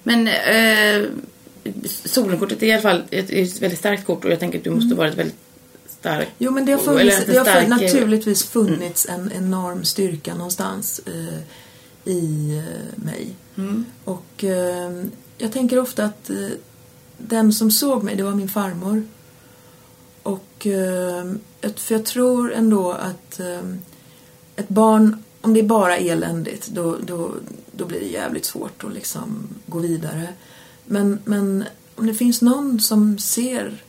Men 0.04 0.28
eh, 0.28 1.10
solenkortet 1.86 2.64
är 2.64 2.68
i 2.68 2.72
alla 2.72 2.82
fall 2.82 3.04
ett, 3.12 3.30
ett 3.30 3.62
väldigt 3.62 3.80
starkt 3.80 4.06
kort 4.06 4.26
och 4.26 4.32
jag 4.32 4.40
tänker 4.40 4.58
att 4.58 4.64
du 4.64 4.70
måste 4.70 4.96
vara 4.96 5.08
ett 5.08 5.18
väldigt 5.18 5.47
starkt... 6.00 6.32
Jo, 6.38 6.52
men 6.52 6.66
det 6.66 6.72
har, 6.72 6.80
funnits, 6.80 7.26
det 7.26 7.38
har 7.38 7.46
stark- 7.46 7.70
naturligtvis 7.70 8.44
funnits 8.44 9.06
en 9.10 9.32
enorm 9.32 9.84
styrka 9.86 10.36
någonstans 10.36 11.02
eh, 11.06 11.40
i 12.14 12.58
eh, 12.58 13.04
mig. 13.04 13.36
Mm. 13.56 13.86
Och 14.04 14.44
eh, 14.44 15.04
jag 15.38 15.52
tänker 15.52 15.80
ofta 15.80 16.06
att 16.06 16.30
eh, 16.30 16.50
den 17.18 17.54
som 17.54 17.72
såg 17.72 18.04
mig, 18.04 18.16
det 18.16 18.24
var 18.24 18.36
min 18.36 18.50
farmor. 18.50 19.04
Och 20.24 20.68
eh, 20.68 21.34
för 21.76 21.96
jag 21.96 22.06
tror 22.06 22.54
ändå 22.54 22.92
att 22.92 23.40
eh, 23.40 23.62
ett 24.56 24.70
barn, 24.70 25.24
om 25.42 25.54
det 25.54 25.60
är 25.60 25.64
bara 25.64 25.98
eländigt, 25.98 26.68
då, 26.68 26.98
då, 27.06 27.32
då 27.72 27.86
blir 27.86 28.00
det 28.00 28.06
jävligt 28.06 28.46
svårt 28.46 28.84
att 28.84 28.94
liksom 28.94 29.48
gå 29.66 29.80
vidare. 29.80 30.28
Men, 30.86 31.20
men 31.26 31.64
om 31.96 32.08
det 32.08 32.14
finns 32.14 32.42
någon 32.42 32.80
som 32.80 33.20
ser 33.20 33.84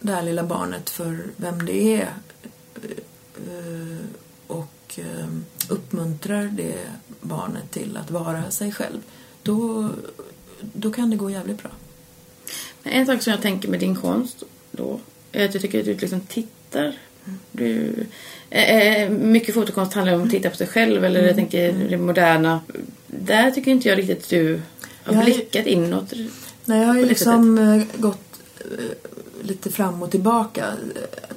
det 0.00 0.12
här 0.12 0.22
lilla 0.22 0.42
barnet 0.42 0.90
för 0.90 1.18
vem 1.36 1.66
det 1.66 1.94
är 1.94 2.08
eh, 3.36 4.06
och 4.46 4.98
eh, 4.98 5.28
uppmuntrar 5.68 6.44
det 6.44 6.78
barnet 7.20 7.70
till 7.70 7.96
att 7.96 8.10
vara 8.10 8.50
sig 8.50 8.72
själv 8.72 9.02
då, 9.42 9.88
då 10.60 10.90
kan 10.90 11.10
det 11.10 11.16
gå 11.16 11.30
jävligt 11.30 11.62
bra. 11.62 11.70
Men 12.82 12.92
En 12.92 13.06
sak 13.06 13.22
som 13.22 13.30
jag 13.30 13.42
tänker 13.42 13.68
med 13.68 13.80
din 13.80 13.96
konst 13.96 14.42
då 14.70 15.00
är 15.32 15.44
att 15.44 15.54
jag 15.54 15.62
tycker 15.62 15.78
att 15.78 15.84
du 15.84 15.94
liksom 15.94 16.20
tittar. 16.20 16.94
Du, 17.52 17.94
eh, 18.50 19.02
eh, 19.02 19.10
mycket 19.10 19.54
fotokonst 19.54 19.92
handlar 19.92 20.14
om 20.14 20.22
att 20.22 20.30
titta 20.30 20.50
på 20.50 20.56
sig 20.56 20.66
själv 20.66 21.04
eller 21.04 21.26
jag 21.26 21.36
tänker 21.36 21.72
det 21.72 21.98
moderna. 21.98 22.60
Där 23.06 23.50
tycker 23.50 23.70
inte 23.70 23.88
jag 23.88 23.98
riktigt 23.98 24.18
att 24.18 24.28
du 24.28 24.60
har 25.04 25.14
Jag 25.14 25.24
blickat 25.24 25.66
inåt. 25.66 26.12
Nej, 26.64 26.80
jag 26.80 26.86
har 26.86 26.96
ju 26.96 27.06
liksom 27.06 27.58
eh, 27.58 27.82
gått 27.96 28.40
lite 29.42 29.70
fram 29.70 30.02
och 30.02 30.10
tillbaka, 30.10 30.72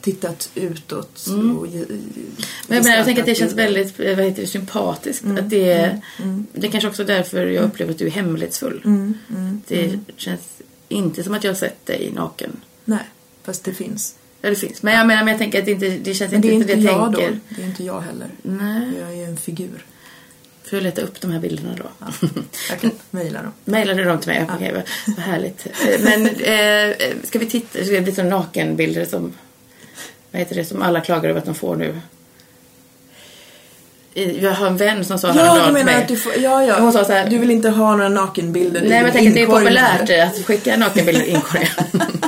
tittat 0.01 0.49
utåt 0.55 1.27
och 1.59 1.67
ge- 1.67 1.83
Mm. 1.83 2.01
Men 2.67 2.75
jag, 2.77 2.83
menar, 2.83 2.97
jag 2.97 3.05
tänker 3.05 3.21
att 3.21 3.25
det 3.27 3.35
känns 3.35 3.53
väldigt 3.53 3.99
eh, 3.99 4.15
vad 4.15 4.25
heter 4.25 4.41
det, 4.41 4.47
sympatiskt. 4.47 5.23
Mm, 5.23 5.37
Att 5.43 5.49
det, 5.49 5.73
mm, 5.73 5.99
mm. 6.19 6.45
det 6.53 6.67
är 6.67 6.71
kanske 6.71 6.87
också 6.89 7.03
därför 7.03 7.45
jag 7.47 7.63
upplever 7.63 7.91
att 7.91 7.99
du 7.99 8.05
är 8.05 8.11
hemlighetsfull. 8.11 8.81
Mm, 8.85 9.13
mm, 9.29 9.61
Det 9.67 9.85
mm. 9.85 10.05
känns 10.17 10.41
inte 10.89 11.23
som 11.23 11.33
att 11.33 11.43
jag 11.43 11.51
har 11.51 11.55
sett 11.55 11.85
dig 11.85 12.11
naken. 12.15 12.51
Nej, 12.85 12.99
fast 13.43 13.63
det 13.63 13.73
finns. 13.73 14.15
Ja, 14.41 14.49
det 14.49 14.55
finns. 14.55 14.83
Men 14.83 14.93
jag 14.93 15.07
menar, 15.07 15.23
men 15.23 15.31
jag 15.31 15.37
tänker 15.39 15.59
att 15.59 15.65
det, 15.65 15.71
inte, 15.71 15.89
det 15.89 16.13
känns 16.13 16.31
Men 16.31 16.41
det 16.41 16.47
är 16.47 16.51
inte 16.51 16.71
inte 16.73 16.75
det 16.87 16.91
jag 16.93 17.01
jag 17.01 17.15
tänker. 17.15 17.31
då. 17.31 17.55
Det 17.55 17.61
är 17.61 17.65
inte 17.65 17.83
jag 17.83 18.01
heller. 18.01 18.27
Nej. 18.41 18.89
Jag 18.99 19.13
är 19.17 19.27
en 19.27 19.37
figur. 19.37 19.85
Får 20.69 20.77
jag 20.77 20.83
leta 20.83 21.01
upp 21.01 21.21
de 21.21 21.31
här 21.31 21.39
bilderna 21.39 21.75
då? 21.77 21.83
Ja. 21.99 22.27
Jag 22.69 22.79
kan 22.79 22.91
mejla 23.11 23.41
dem. 23.41 23.51
Mejlar 23.65 23.93
du 23.95 24.03
dem 24.03 24.19
till 24.19 24.29
mig? 24.29 24.45
Okej, 24.55 24.71
vad, 24.73 24.83
vad 25.17 25.25
härligt. 25.25 25.65
Eh, 25.65 25.99
Men 25.99 26.25
eh, 26.27 26.95
ska 27.23 27.39
vi 27.39 27.45
titta? 27.45 27.83
Ska 27.85 27.93
det 27.95 28.01
bli 28.01 28.11
sådana 28.15 28.37
nakenbilder 28.37 29.05
som, 29.05 29.33
vad 30.31 30.39
heter 30.39 30.55
det, 30.55 30.65
som 30.65 30.81
alla 30.81 31.01
klagar 31.01 31.29
över 31.29 31.39
att 31.39 31.45
de 31.45 31.55
får 31.55 31.75
nu? 31.75 31.99
I- 34.13 34.39
Jag 34.43 34.51
har 34.51 34.67
en 34.67 34.77
vän 34.77 35.05
som 35.05 35.19
sa 35.19 35.27
Ja, 35.27 35.33
häromdagen 35.33 35.73
du 35.73 35.79
till 35.79 35.85
mig. 35.85 35.95
att 35.95 36.07
du 36.07 36.17
får... 36.17 36.33
Ja, 36.37 36.63
ja. 36.65 36.79
Hon 36.79 36.93
sa 36.93 37.05
så 37.05 37.11
här- 37.13 37.29
Du 37.29 37.37
vill 37.37 37.51
inte 37.51 37.69
ha 37.69 37.95
några 37.95 38.09
nakenbilder 38.09 38.79
Nej, 38.81 38.89
men 38.89 39.03
jag 39.03 39.13
tänker 39.13 39.29
att 39.29 39.35
det 39.35 39.41
är 39.41 39.45
populärt 39.47 40.27
att 40.39 40.45
skicka 40.45 40.77
nakenbilder 40.77 41.23
inkorgen. 41.25 41.67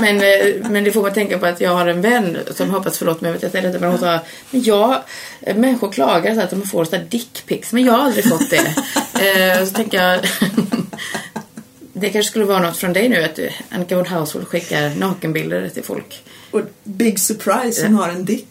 men, 0.00 0.16
eh, 0.16 0.70
men 0.70 0.84
det 0.84 0.92
får 0.92 1.02
man 1.02 1.12
tänka 1.12 1.38
på 1.38 1.46
att 1.46 1.60
jag 1.60 1.70
har 1.70 1.86
en 1.86 2.00
vän 2.00 2.38
som 2.54 2.70
hoppas, 2.70 2.98
förlåt 2.98 3.20
mig 3.20 3.34
att 3.34 3.42
jag 3.42 3.52
säger 3.52 3.68
detta, 3.68 3.80
men 3.80 3.90
hon 3.90 3.98
sa 3.98 4.18
men 4.50 4.62
jag, 4.62 5.02
eh, 5.40 5.56
människor 5.56 5.92
klagar 5.92 6.34
så 6.34 6.40
att 6.40 6.50
de 6.50 6.62
får 6.62 7.08
dickpics, 7.08 7.72
men 7.72 7.84
jag 7.84 7.92
har 7.92 8.04
aldrig 8.04 8.28
fått 8.28 8.50
det. 8.50 8.74
eh, 9.58 9.64
så 9.64 9.74
tänker 9.74 10.02
jag, 10.02 10.20
det 11.92 12.10
kanske 12.10 12.30
skulle 12.30 12.44
vara 12.44 12.58
något 12.58 12.76
från 12.76 12.92
dig 12.92 13.08
nu 13.08 13.24
att 13.24 13.38
Annika 13.70 13.96
Wood 13.96 14.08
Household 14.08 14.48
skickar 14.48 14.94
nakenbilder 14.94 15.68
till 15.68 15.84
folk. 15.84 16.22
Och 16.50 16.60
Big 16.82 17.20
Surprise 17.20 17.80
som 17.82 17.94
har 17.94 18.08
en 18.08 18.24
dick. 18.24 18.46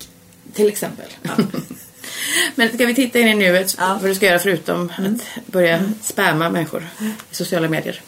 Till 0.53 0.67
exempel. 0.67 1.05
Men 2.55 2.73
ska 2.73 2.85
vi 2.85 2.95
titta 2.95 3.19
in 3.19 3.27
i 3.27 3.35
nuet, 3.35 3.75
Ja. 3.77 3.85
Mm. 3.85 3.97
vad 4.01 4.09
du 4.11 4.15
ska 4.15 4.25
göra 4.25 4.39
förutom 4.39 4.91
att 4.97 5.45
börja 5.45 5.81
spamma 6.01 6.49
människor 6.49 6.87
i 7.31 7.35
sociala 7.35 7.69
medier. 7.69 8.01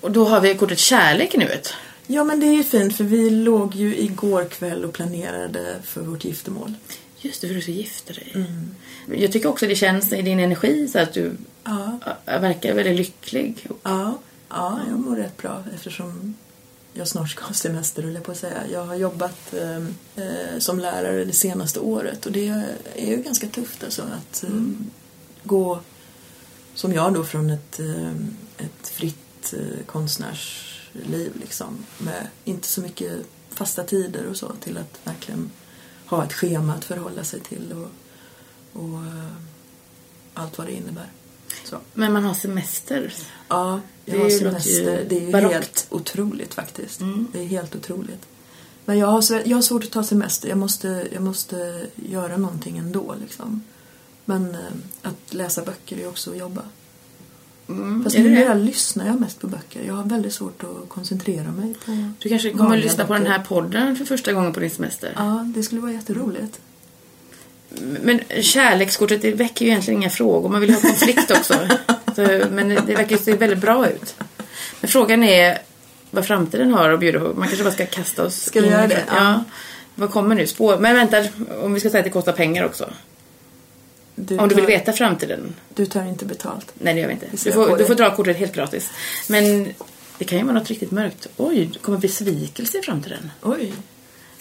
Och 0.00 0.10
då 0.10 0.24
har 0.24 0.40
vi 0.40 0.54
kortet 0.54 0.78
kärlek 0.78 1.34
i 1.34 1.38
nuet. 1.38 1.74
Ja, 2.06 2.24
men 2.24 2.40
det 2.40 2.46
är 2.46 2.52
ju 2.52 2.62
fint 2.64 2.96
för 2.96 3.04
vi 3.04 3.30
låg 3.30 3.74
ju 3.74 3.96
igår 3.98 4.44
kväll 4.44 4.84
och 4.84 4.92
planerade 4.92 5.76
för 5.82 6.00
vårt 6.00 6.24
giftermål. 6.24 6.74
Just 7.20 7.40
det, 7.40 7.48
för 7.48 7.54
du 7.54 7.62
ska 7.62 7.72
gifta 7.72 8.12
dig. 8.12 8.32
Mm. 8.34 8.74
Jag 9.20 9.32
tycker 9.32 9.48
också 9.48 9.66
det 9.66 9.74
känns 9.76 10.12
i 10.12 10.22
din 10.22 10.40
energi 10.40 10.88
så 10.88 10.98
att 10.98 11.12
du 11.12 11.32
Ja, 11.64 11.98
verkar 12.24 12.74
väldigt 12.74 12.96
lycklig. 12.96 13.66
ja, 13.82 14.18
ja 14.48 14.80
jag 14.88 14.98
mår 15.00 15.16
rätt 15.16 15.36
bra 15.36 15.64
eftersom 15.74 16.34
jag 16.92 17.08
snart 17.08 17.30
ska 17.30 17.44
ha 17.44 17.54
semester, 17.54 18.02
höll 18.02 18.14
jag 18.14 18.22
på 18.24 18.32
att 18.32 18.38
säga. 18.38 18.62
Jag 18.72 18.84
har 18.84 18.94
jobbat 18.94 19.54
eh, 19.54 19.76
eh, 20.24 20.58
som 20.58 20.78
lärare 20.78 21.24
det 21.24 21.32
senaste 21.32 21.80
året 21.80 22.26
och 22.26 22.32
det 22.32 22.48
är 22.94 23.06
ju 23.10 23.16
ganska 23.16 23.46
tufft 23.46 23.84
alltså 23.84 24.02
att 24.02 24.44
eh, 24.44 24.50
gå, 25.44 25.80
som 26.74 26.92
jag 26.92 27.14
då, 27.14 27.24
från 27.24 27.50
ett, 27.50 27.80
eh, 27.80 28.12
ett 28.58 28.88
fritt 28.88 29.54
eh, 29.56 29.86
konstnärsliv 30.92 31.32
liksom 31.40 31.84
med 31.98 32.26
inte 32.44 32.68
så 32.68 32.80
mycket 32.80 33.26
fasta 33.50 33.84
tider 33.84 34.26
och 34.26 34.36
så 34.36 34.52
till 34.60 34.78
att 34.78 34.98
verkligen 35.04 35.50
ha 36.06 36.24
ett 36.24 36.32
schema 36.32 36.74
att 36.74 36.84
förhålla 36.84 37.24
sig 37.24 37.40
till 37.40 37.72
och, 37.72 37.90
och 38.82 38.98
eh, 38.98 39.32
allt 40.34 40.58
vad 40.58 40.66
det 40.66 40.72
innebär. 40.72 41.10
Så. 41.64 41.76
Men 41.94 42.12
man 42.12 42.24
har 42.24 42.34
semester. 42.34 43.14
Ja, 43.48 43.80
jag 44.04 44.16
Det 44.16 44.22
har 44.22 44.30
semester. 44.30 45.04
Det 45.08 45.16
är 45.16 45.20
ju 45.20 45.32
barockt. 45.32 45.54
helt 45.54 45.86
otroligt 45.90 46.54
faktiskt. 46.54 47.00
Mm. 47.00 47.26
Det 47.32 47.40
är 47.40 47.46
helt 47.46 47.76
otroligt. 47.76 48.26
Men 48.84 48.98
jag 48.98 49.06
har, 49.06 49.42
jag 49.44 49.56
har 49.56 49.62
svårt 49.62 49.84
att 49.84 49.90
ta 49.90 50.04
semester. 50.04 50.48
Jag 50.48 50.58
måste, 50.58 51.08
jag 51.12 51.22
måste 51.22 51.86
göra 51.96 52.36
någonting 52.36 52.78
ändå 52.78 53.14
liksom. 53.20 53.62
Men 54.24 54.54
eh, 54.54 54.60
att 55.02 55.34
läsa 55.34 55.62
böcker 55.62 55.98
är 55.98 56.08
också 56.08 56.30
att 56.30 56.38
jobba. 56.38 56.62
Mm. 57.68 58.04
Fast 58.04 58.18
numera 58.18 58.54
lyssnar 58.54 59.06
jag 59.06 59.20
mest 59.20 59.40
på 59.40 59.46
böcker. 59.46 59.80
Jag 59.86 59.94
har 59.94 60.04
väldigt 60.04 60.34
svårt 60.34 60.62
att 60.62 60.88
koncentrera 60.88 61.52
mig 61.52 61.74
på... 61.84 62.12
Du 62.18 62.28
kanske 62.28 62.50
kommer 62.50 62.76
att 62.76 62.84
lyssna 62.84 63.06
på 63.06 63.12
den 63.12 63.22
böcker. 63.22 63.32
här 63.38 63.44
podden 63.44 63.96
för 63.96 64.04
första 64.04 64.32
gången 64.32 64.52
på 64.52 64.60
din 64.60 64.70
semester. 64.70 65.12
Ja, 65.16 65.52
det 65.54 65.62
skulle 65.62 65.80
vara 65.80 65.92
jätteroligt. 65.92 66.60
Men 68.02 68.20
kärlekskortet 68.40 69.22
det 69.22 69.32
väcker 69.32 69.64
ju 69.64 69.70
egentligen 69.70 70.00
inga 70.00 70.10
frågor. 70.10 70.48
Man 70.48 70.60
vill 70.60 70.74
ha 70.74 70.80
konflikt 70.80 71.30
också. 71.30 71.54
Så, 72.16 72.22
men 72.50 72.68
det 72.68 72.94
verkar 72.94 73.16
ju 73.16 73.22
se 73.22 73.36
väldigt 73.36 73.58
bra 73.58 73.88
ut. 73.88 74.14
Men 74.80 74.88
frågan 74.90 75.22
är 75.22 75.58
vad 76.10 76.26
framtiden 76.26 76.74
har 76.74 76.90
att 76.90 77.00
bjuda 77.00 77.20
på. 77.20 77.34
Man 77.34 77.48
kanske 77.48 77.64
bara 77.64 77.74
ska 77.74 77.86
kasta 77.86 78.24
oss 78.24 78.42
Ska 78.42 78.60
vi 78.60 78.66
in 78.66 78.72
göra 78.72 78.86
det? 78.86 79.04
Ja. 79.08 79.14
Ja. 79.16 79.44
Vad 79.94 80.10
kommer 80.10 80.34
nu? 80.34 80.46
Spår. 80.46 80.78
Men 80.78 80.94
vänta, 80.94 81.24
om 81.62 81.74
vi 81.74 81.80
ska 81.80 81.90
säga 81.90 81.98
att 81.98 82.04
det 82.04 82.10
kostar 82.10 82.32
pengar 82.32 82.64
också. 82.64 82.90
Du, 84.14 84.38
Om 84.38 84.48
du 84.48 84.54
vill 84.54 84.64
tar- 84.64 84.70
veta 84.70 84.92
framtiden. 84.92 85.54
Du 85.74 85.86
tar 85.86 86.04
inte 86.04 86.24
betalt. 86.24 86.72
Nej, 86.74 86.94
det 86.94 87.00
gör 87.00 87.08
vi 87.08 87.14
inte. 87.14 87.26
Du 87.44 87.52
får, 87.52 87.76
du 87.76 87.84
får 87.84 87.94
dra 87.94 88.16
kortet 88.16 88.36
helt 88.36 88.54
gratis. 88.54 88.90
Men 89.28 89.68
det 90.18 90.24
kan 90.24 90.38
ju 90.38 90.44
vara 90.44 90.54
något 90.58 90.68
riktigt 90.68 90.90
mörkt. 90.90 91.26
Oj, 91.36 91.70
det 91.72 91.78
kommer 91.78 91.98
besvikelse 91.98 92.78
i 92.78 92.82
framtiden. 92.82 93.30
Oj. 93.42 93.72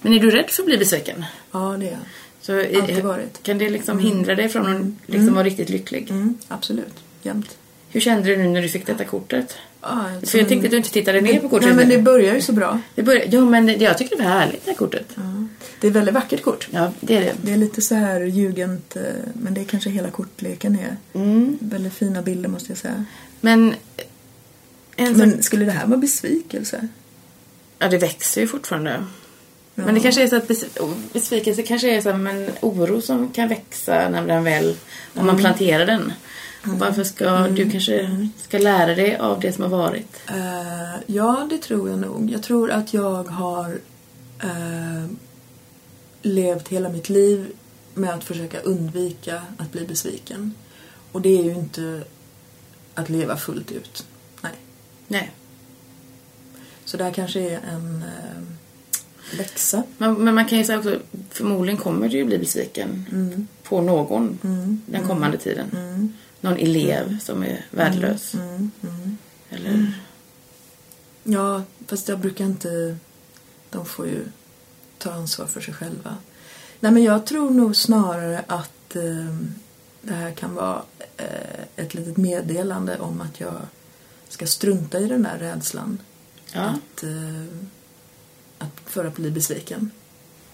Men 0.02 0.14
är 0.14 0.20
du 0.20 0.32
rädd 0.32 0.50
för 0.50 0.64
att 0.64 0.68
bli 0.68 0.78
besviken? 0.78 1.26
Ja, 1.52 1.76
det 1.80 1.86
är 1.88 1.92
jag. 1.92 2.00
Så 2.42 2.54
är- 2.54 2.82
Alltid 2.82 3.04
varit. 3.04 3.44
Kan 3.44 3.58
det 3.58 3.70
liksom 3.70 4.00
hindra 4.00 4.36
dig 4.36 4.50
från 4.50 4.76
att 4.76 5.12
liksom 5.14 5.34
vara 5.34 5.44
riktigt 5.44 5.70
lycklig? 5.70 6.10
Mm, 6.10 6.38
absolut. 6.48 6.94
Jämt. 7.24 7.58
Hur 7.90 8.02
kände 8.02 8.28
du 8.28 8.38
nu 8.38 8.48
när 8.50 8.62
du 8.62 8.70
fick 8.70 8.86
detta 8.86 9.04
kortet? 9.06 9.58
Ja, 9.82 10.06
För 10.24 10.38
jag 10.38 10.48
tänkte 10.48 10.67
att 10.67 10.72
du 10.72 10.78
inte 10.78 10.89
tittade 10.91 11.22
ner 11.22 11.39
på 11.39 11.50
kortet. 11.50 11.67
Nej, 11.67 11.76
men 11.76 11.89
det 11.89 11.98
börjar 12.02 12.36
ju 12.36 12.41
så 12.41 12.54
bra. 12.54 12.80
det 12.96 13.04
börjar, 13.04 13.26
ja, 13.32 13.41
men 13.46 13.65
det- 13.65 13.74
jag 13.76 13.98
tycker 13.98 14.17
det 14.17 14.24
var 14.24 14.30
härligt 14.30 14.65
det 14.65 14.72
här 14.72 14.78
kortet. 14.78 15.06
Ja. 15.15 15.22
Det 15.80 15.88
är 15.88 15.91
ett 15.91 15.96
väldigt 15.96 16.13
vackert 16.15 16.44
kort. 16.44 16.67
Ja, 16.72 16.91
det 17.00 17.17
är 17.17 17.22
det. 17.22 17.34
Det 17.41 17.52
är 17.52 17.58
lite 17.58 17.82
så 17.82 17.96
här 17.96 18.20
jugend, 18.22 18.82
eh, 18.96 19.02
men 19.34 19.54
det 19.54 19.62
är 19.62 19.65
kanske 19.65 19.89
hela 19.89 20.10
kortleken 20.12 20.80
är. 20.80 21.20
Mm. 21.20 21.58
Väldigt 21.62 21.94
fina 21.94 22.22
bilder 22.22 22.50
måste 22.50 22.72
jag 22.72 22.78
säga. 22.78 23.06
Men... 23.41 23.74
En 24.96 25.08
sak, 25.08 25.17
Men 25.17 25.44
skulle 25.44 25.65
det 25.65 25.72
här 25.72 25.88
vara 25.88 25.98
besvikelse? 25.98 26.88
ja, 27.80 27.88
det 27.88 27.98
växer 27.98 28.41
ju 28.41 28.48
fortfarande. 28.48 28.91
Ja. 29.76 29.84
Men 29.86 29.94
det 29.96 30.00
kanske 30.02 30.24
är 30.24 30.28
så 30.28 30.36
att 30.36 30.48
bes- 30.48 30.94
besvikelse 31.13 31.63
kanske 31.63 31.98
är 31.98 32.02
som 32.02 32.28
en 32.28 32.50
oro 32.62 33.02
som 33.02 33.30
kan 33.32 33.48
växa 33.50 34.10
när 34.10 34.28
den 34.28 34.44
väl, 34.44 34.76
om 35.15 35.26
man 35.26 35.38
planterar 35.38 35.86
den. 35.86 36.13
Och 36.63 36.80
varför 36.80 37.04
ska 37.04 37.47
du 37.47 37.69
kanske 37.69 38.19
ska 38.38 38.58
lära 38.58 38.95
dig 38.95 39.17
av 39.17 39.39
det 39.39 39.52
som 39.52 39.63
har 39.63 39.69
varit? 39.78 40.17
Eh, 40.30 40.95
ja, 41.08 41.47
det 41.50 41.58
tror 41.58 41.89
jag 41.89 42.00
nog. 42.00 42.32
Jag 42.32 42.43
tror 42.43 42.71
att 42.71 42.93
jag 42.93 43.24
har 43.24 43.80
eh, 44.43 45.06
levt 46.21 46.67
hela 46.67 46.89
mitt 46.89 47.10
liv 47.10 47.52
med 47.93 48.13
att 48.13 48.24
försöka 48.24 48.60
undvika 48.60 49.41
att 49.58 49.71
bli 49.71 49.86
besviken. 49.86 50.54
Och 51.12 51.21
det 51.21 51.39
är 51.39 51.43
ju 51.43 51.52
inte 51.54 52.04
att 52.95 53.10
leva 53.10 53.38
fullt 53.38 53.71
ut. 53.71 54.06
Nej. 54.41 54.52
Nej. 55.08 55.32
Så 56.86 56.97
det 56.97 57.04
här 57.04 57.12
kanske 57.12 57.39
är 57.39 57.60
en 57.71 58.04
eh, 58.04 59.38
läxa. 59.38 59.84
Men, 59.97 60.13
men 60.13 60.36
man 60.36 60.45
kan 60.45 60.58
ju 60.58 60.63
säga 60.63 60.78
också, 60.80 61.00
förmodligen 61.30 61.78
kommer 61.82 62.10
du 62.10 62.17
ju 62.17 62.26
bli 62.26 62.38
besviken 62.38 63.06
Mm. 63.12 63.47
på 63.63 63.82
någon 63.82 64.39
Mm. 64.43 64.82
den 64.86 65.08
kommande 65.08 65.38
tiden. 65.38 65.67
Mm. 66.42 66.54
Någon 66.54 66.58
elev 66.68 67.20
som 67.20 67.44
är 67.44 67.66
värdelös. 67.72 68.34
Mm. 68.34 68.72
Mm. 68.84 69.18
Eller... 69.50 69.94
Ja, 71.24 71.64
fast 71.88 72.08
jag 72.08 72.20
brukar 72.20 72.46
inte... 72.46 72.98
De 73.70 73.86
får 73.86 74.08
ju 74.08 74.26
ta 74.98 75.12
ansvar 75.12 75.46
för 75.46 75.62
sig 75.62 75.74
själva. 75.74 76.18
Nej, 76.80 76.92
men 76.92 77.04
jag 77.04 77.26
tror 77.26 77.50
nog 77.50 77.76
snarare 77.76 78.44
att 78.48 78.96
eh, 78.96 79.36
det 80.02 80.14
här 80.14 80.32
kan 80.32 80.56
vara 80.56 80.82
eh, 81.18 81.62
ett 81.76 81.94
litet 81.94 82.18
meddelande 82.18 83.00
om 83.00 83.22
att 83.22 83.40
jag 83.40 83.62
ska 84.30 84.48
strunta 84.48 85.00
i 85.00 85.08
den 85.08 85.24
där 85.24 85.38
rädslan. 85.38 85.98
Ja. 86.54 86.62
Att, 86.62 87.04
eh, 87.04 87.58
att 88.58 88.80
för 88.86 89.06
att 89.06 89.16
bli 89.16 89.32
besviken. 89.32 89.92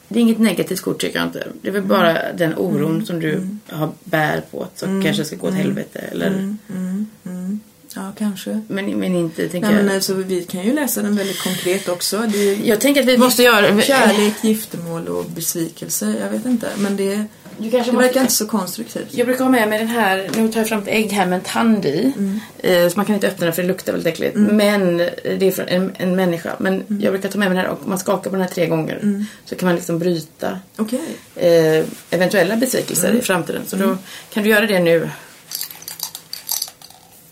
Det 0.08 0.20
är 0.20 0.22
inget 0.22 0.40
negativt 0.40 0.82
kort 0.82 1.02
tycker 1.02 1.20
jag 1.20 1.28
inte. 1.28 1.48
Det 1.62 1.68
är 1.68 1.72
väl 1.72 1.84
bara 1.84 2.34
den 2.34 2.58
oron 2.58 3.06
som 3.06 3.20
du 3.20 3.48
har 3.70 3.92
bär 4.04 4.42
på 4.52 4.64
att 4.64 4.80
så 4.80 4.86
kanske 4.86 5.26
ska 5.26 5.36
gå 5.36 5.48
åt 5.48 5.54
helvete. 5.54 6.00
Eller... 6.00 6.28
Mm, 6.28 6.58
mm, 6.70 7.08
mm. 7.26 7.60
Ja, 7.96 8.12
kanske. 8.18 8.62
Men, 8.68 9.00
men 9.00 9.16
inte 9.16 9.50
tänker 9.50 9.68
Nej, 9.68 9.78
men 9.78 9.86
jag... 9.86 9.96
alltså, 9.96 10.14
vi 10.14 10.44
kan 10.44 10.64
ju 10.64 10.74
läsa 10.74 11.02
den 11.02 11.16
väldigt 11.16 11.44
konkret 11.44 11.90
också. 11.90 12.18
Det 12.28 12.38
är 12.38 12.68
Jag 12.68 12.82
tänker 12.82 13.02
att 13.02 13.08
vi 13.08 13.18
måste 13.18 13.44
göra... 13.44 13.82
kärlek, 13.82 14.34
giftermål 14.42 15.08
och 15.08 15.26
besvikelse. 15.26 16.16
Jag 16.22 16.30
vet 16.30 16.46
inte. 16.46 16.68
Men 16.78 16.98
det, 16.98 17.26
Du 17.58 17.72
kanske 17.72 17.92
det 17.92 17.96
måste... 17.96 18.08
verkar 18.08 18.22
inte 18.22 18.34
så 18.34 18.48
konstruktivt. 18.48 19.08
Jag 19.12 19.28
brukar 19.28 19.44
ha 19.44 19.52
med 19.52 19.70
mig 19.70 19.80
den 19.80 19.88
här, 19.88 20.30
nu 20.36 20.52
tar 20.52 20.60
jag 20.60 20.70
fram 20.70 20.80
ett 20.80 20.88
ägg 20.88 21.12
här 21.12 21.26
med 21.26 21.38
en 21.38 21.44
tand 21.44 21.86
i. 21.86 22.14
Eh, 22.60 22.90
så 22.90 22.98
man 22.98 23.06
kan 23.06 23.16
inte 23.16 23.28
öppna 23.28 23.46
den 23.46 23.54
för 23.54 23.62
det 23.62 23.68
luktar 23.68 23.94
väldigt 23.94 24.14
äckligt. 24.14 24.36
Men 24.36 25.00
eh, 25.00 25.08
det 25.24 25.48
är 25.48 25.52
från 25.52 25.68
en, 25.68 25.92
en 25.98 26.16
människa. 26.16 26.56
Men 26.60 27.00
jag 27.02 27.14
brukar 27.14 27.30
ta 27.30 27.40
med 27.40 27.50
mig 27.50 27.56
den 27.56 27.66
här 27.66 27.72
och 27.72 27.88
man 27.88 28.00
skakar 28.00 28.30
på 28.30 28.36
den 28.36 28.42
här 28.42 28.54
tre 28.54 28.68
gånger. 28.68 29.26
Så 29.46 29.56
kan 29.56 29.68
man 29.68 29.76
liksom 29.76 30.00
bryta 30.00 30.60
Okej. 30.78 31.02
eh, 31.36 31.86
eventuella 32.10 32.56
besvikelser 32.56 33.14
i 33.14 33.22
framtiden. 33.22 33.62
Så 33.68 33.76
då 33.76 33.98
kan 34.34 34.44
du 34.44 34.50
göra 34.50 34.66
det 34.68 34.80
nu. 34.80 35.10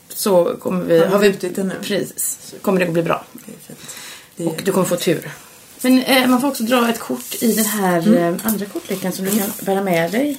Så 0.09 0.55
kommer 0.59 0.85
vi... 0.85 0.99
Har 0.99 1.19
vi 1.19 1.29
brutit 1.29 1.55
det 1.55 1.63
nu? 1.63 1.73
Precis. 1.81 2.39
Så 2.41 2.55
kommer 2.59 2.79
det 2.79 2.85
att 2.85 2.93
bli 2.93 3.03
bra. 3.03 3.25
Det 3.33 3.51
är 3.51 3.67
fint. 3.67 3.95
Det 4.35 4.45
Och 4.45 4.61
du 4.63 4.71
kommer 4.71 4.85
få 4.85 4.95
tur. 4.95 5.31
Men 5.85 6.03
eh, 6.03 6.27
man 6.27 6.41
får 6.41 6.47
också 6.47 6.63
dra 6.63 6.89
ett 6.89 6.99
kort 6.99 7.35
i 7.43 7.53
den 7.53 7.65
här 7.65 8.17
eh, 8.17 8.35
andra 8.43 8.65
kortleken 8.65 9.11
som 9.11 9.25
du 9.25 9.31
kan 9.31 9.49
bära 9.61 9.83
med 9.83 10.11
dig 10.11 10.37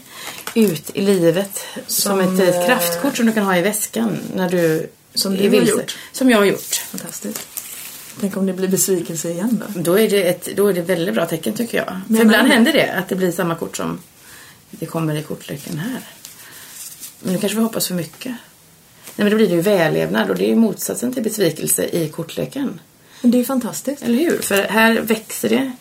ut 0.54 0.90
i 0.94 1.00
livet. 1.00 1.64
Som, 1.86 1.86
Som, 1.86 2.20
ett 2.20 2.48
eh, 2.48 2.60
eh, 2.60 2.66
kraftkort 2.66 3.16
som 3.16 3.26
du 3.26 3.32
kan 3.32 3.44
ha 3.44 3.56
i 3.56 3.62
väskan 3.62 4.18
när 4.34 4.50
du 4.50 4.90
Som 5.14 5.36
du 5.36 5.48
har 5.48 5.56
gjort. 5.56 5.98
Som 6.12 6.30
jag 6.30 6.38
har 6.38 6.44
gjort. 6.44 6.74
Fantastiskt. 6.74 7.48
Tänk 8.20 8.36
om 8.36 8.46
det 8.46 8.52
blir 8.52 8.68
besvikelse 8.68 9.30
igen 9.30 9.64
då? 9.74 9.80
Då 9.80 9.98
är 9.98 10.10
det 10.10 10.22
ett 10.22 10.48
då 10.56 10.66
är 10.66 10.74
det 10.74 10.80
ett 10.80 10.88
väldigt 10.88 11.14
bra 11.14 11.26
tecken 11.26 11.54
tycker 11.54 11.78
jag. 11.78 11.86
För 11.86 12.12
Menar 12.12 12.24
ibland 12.24 12.48
händer 12.48 12.72
det 12.72 12.92
att 12.92 13.08
det 13.08 13.14
blir 13.14 13.32
samma 13.32 13.54
kort 13.54 13.76
som 13.76 13.98
det 14.70 14.86
kommer 14.86 15.14
i 15.14 15.22
kortleken 15.22 15.78
här. 15.78 16.00
Men 17.20 17.32
nu 17.32 17.38
kanske 17.38 17.58
vi 17.58 17.64
hoppas 17.64 17.88
för 17.88 17.94
mycket. 17.94 18.32
Nej 19.16 19.24
men 19.24 19.30
då 19.30 19.36
blir 19.36 19.48
det 19.48 19.54
ju 19.54 19.60
vällevnad 19.60 20.30
och 20.30 20.36
det 20.36 20.44
är 20.44 20.48
ju 20.48 20.56
motsatsen 20.56 21.12
till 21.12 21.22
besvikelse 21.22 21.84
i 21.84 22.08
kortleken. 22.08 22.80
Det 23.30 23.40
är 23.40 23.44
fantastiskt. 23.44 24.02
Eller 24.02 24.18
hur? 24.18 24.38
För 24.38 24.62
här 24.62 25.00
växer 25.00 25.48
det. 25.48 25.72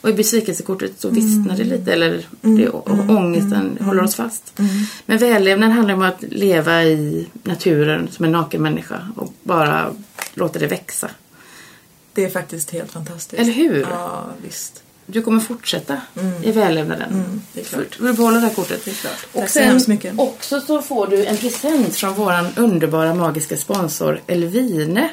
Och 0.00 0.10
i 0.10 0.12
besvikelsekortet 0.12 0.92
så 1.00 1.08
vissnar 1.08 1.56
det 1.56 1.64
lite. 1.64 1.92
Eller 1.92 2.26
det, 2.40 2.68
och 2.68 2.90
ångesten 3.10 3.78
håller 3.80 4.02
oss 4.02 4.14
fast. 4.14 4.60
Men 5.06 5.18
vällevnad 5.18 5.70
handlar 5.70 5.94
om 5.94 6.02
att 6.02 6.22
leva 6.22 6.84
i 6.84 7.28
naturen 7.42 8.08
som 8.10 8.24
en 8.24 8.32
naken 8.32 8.62
människa. 8.62 9.08
Och 9.16 9.32
bara 9.42 9.92
låta 10.34 10.58
det 10.58 10.66
växa. 10.66 11.10
Det 12.14 12.24
är 12.24 12.30
faktiskt 12.30 12.70
helt 12.70 12.92
fantastiskt. 12.92 13.42
Eller 13.42 13.52
hur? 13.52 13.86
Ja, 13.90 14.26
visst. 14.44 14.82
Du 15.06 15.22
kommer 15.22 15.40
fortsätta 15.40 16.00
i 16.42 16.52
vällevnaden. 16.52 17.12
Mm, 17.12 17.40
det 17.52 17.60
är 17.60 17.64
klart. 17.64 17.98
Du 17.98 18.12
behålla 18.12 18.40
det 18.40 18.46
här 18.46 18.54
kortet? 18.54 18.84
Det 18.84 18.90
är 18.90 18.94
klart. 18.94 19.26
Och 19.32 19.40
Tack 19.40 19.48
så 19.48 19.52
sen 19.58 19.68
hemskt 19.68 19.88
mycket. 19.88 20.14
också 20.18 20.60
så 20.60 20.82
får 20.82 21.06
du 21.06 21.24
en 21.24 21.36
present 21.36 21.96
från 21.96 22.14
våran 22.14 22.46
underbara 22.56 23.14
magiska 23.14 23.56
sponsor 23.56 24.20
Elvine. 24.26 25.08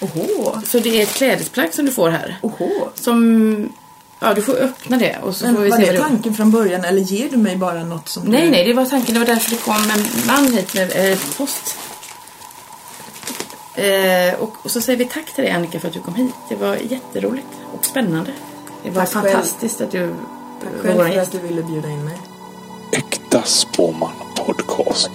Oho! 0.00 0.60
Så 0.66 0.78
det 0.78 0.98
är 0.98 1.02
ett 1.02 1.14
klädesplagg 1.14 1.74
som 1.74 1.84
du 1.86 1.92
får 1.92 2.10
här. 2.10 2.38
Oho! 2.42 2.70
Som... 2.94 3.72
Ja, 4.20 4.34
du 4.34 4.42
får 4.42 4.54
öppna 4.56 4.96
det 4.96 5.18
och 5.22 5.36
så 5.36 5.44
Men 5.46 5.54
får 5.54 5.62
vi 5.62 5.70
var 5.70 5.76
se 5.76 5.82
det 5.82 5.98
vad 5.98 6.06
du... 6.06 6.14
tanken 6.14 6.34
från 6.34 6.50
början 6.50 6.84
eller 6.84 7.00
ger 7.00 7.28
du 7.28 7.36
mig 7.36 7.56
bara 7.56 7.84
något 7.84 8.08
som 8.08 8.22
Nej, 8.24 8.44
du... 8.44 8.50
nej, 8.50 8.64
det 8.64 8.72
var 8.72 8.84
tanken. 8.86 9.14
Det 9.14 9.20
var 9.20 9.26
därför 9.26 9.50
det 9.50 9.56
kom 9.56 9.74
en 9.74 10.26
man 10.26 10.52
hit 10.52 10.74
med 10.74 11.10
eh, 11.12 11.18
post. 11.36 11.76
Eh, 13.74 14.34
och, 14.40 14.52
och 14.62 14.70
så 14.70 14.80
säger 14.80 14.98
vi 14.98 15.04
tack 15.04 15.34
till 15.34 15.44
dig 15.44 15.52
Annika 15.52 15.80
för 15.80 15.88
att 15.88 15.94
du 15.94 16.00
kom 16.00 16.14
hit. 16.14 16.34
Det 16.48 16.54
var 16.54 16.76
jätteroligt 16.76 17.46
och 17.78 17.84
spännande. 17.84 18.30
Det 18.84 18.90
var 18.90 19.02
Tack 19.04 19.12
själv. 19.12 19.24
fantastiskt 19.32 19.80
att 19.80 19.90
du 19.90 20.14
Tack 20.62 20.82
själv 20.82 21.12
för 21.12 21.20
att 21.20 21.32
du 21.32 21.38
ville 21.38 21.62
bjuda 21.62 21.88
in 21.88 22.04
mig. 22.04 22.16
Äkta 22.92 23.42
Spåman 23.42 24.12
Podcast. 24.36 25.10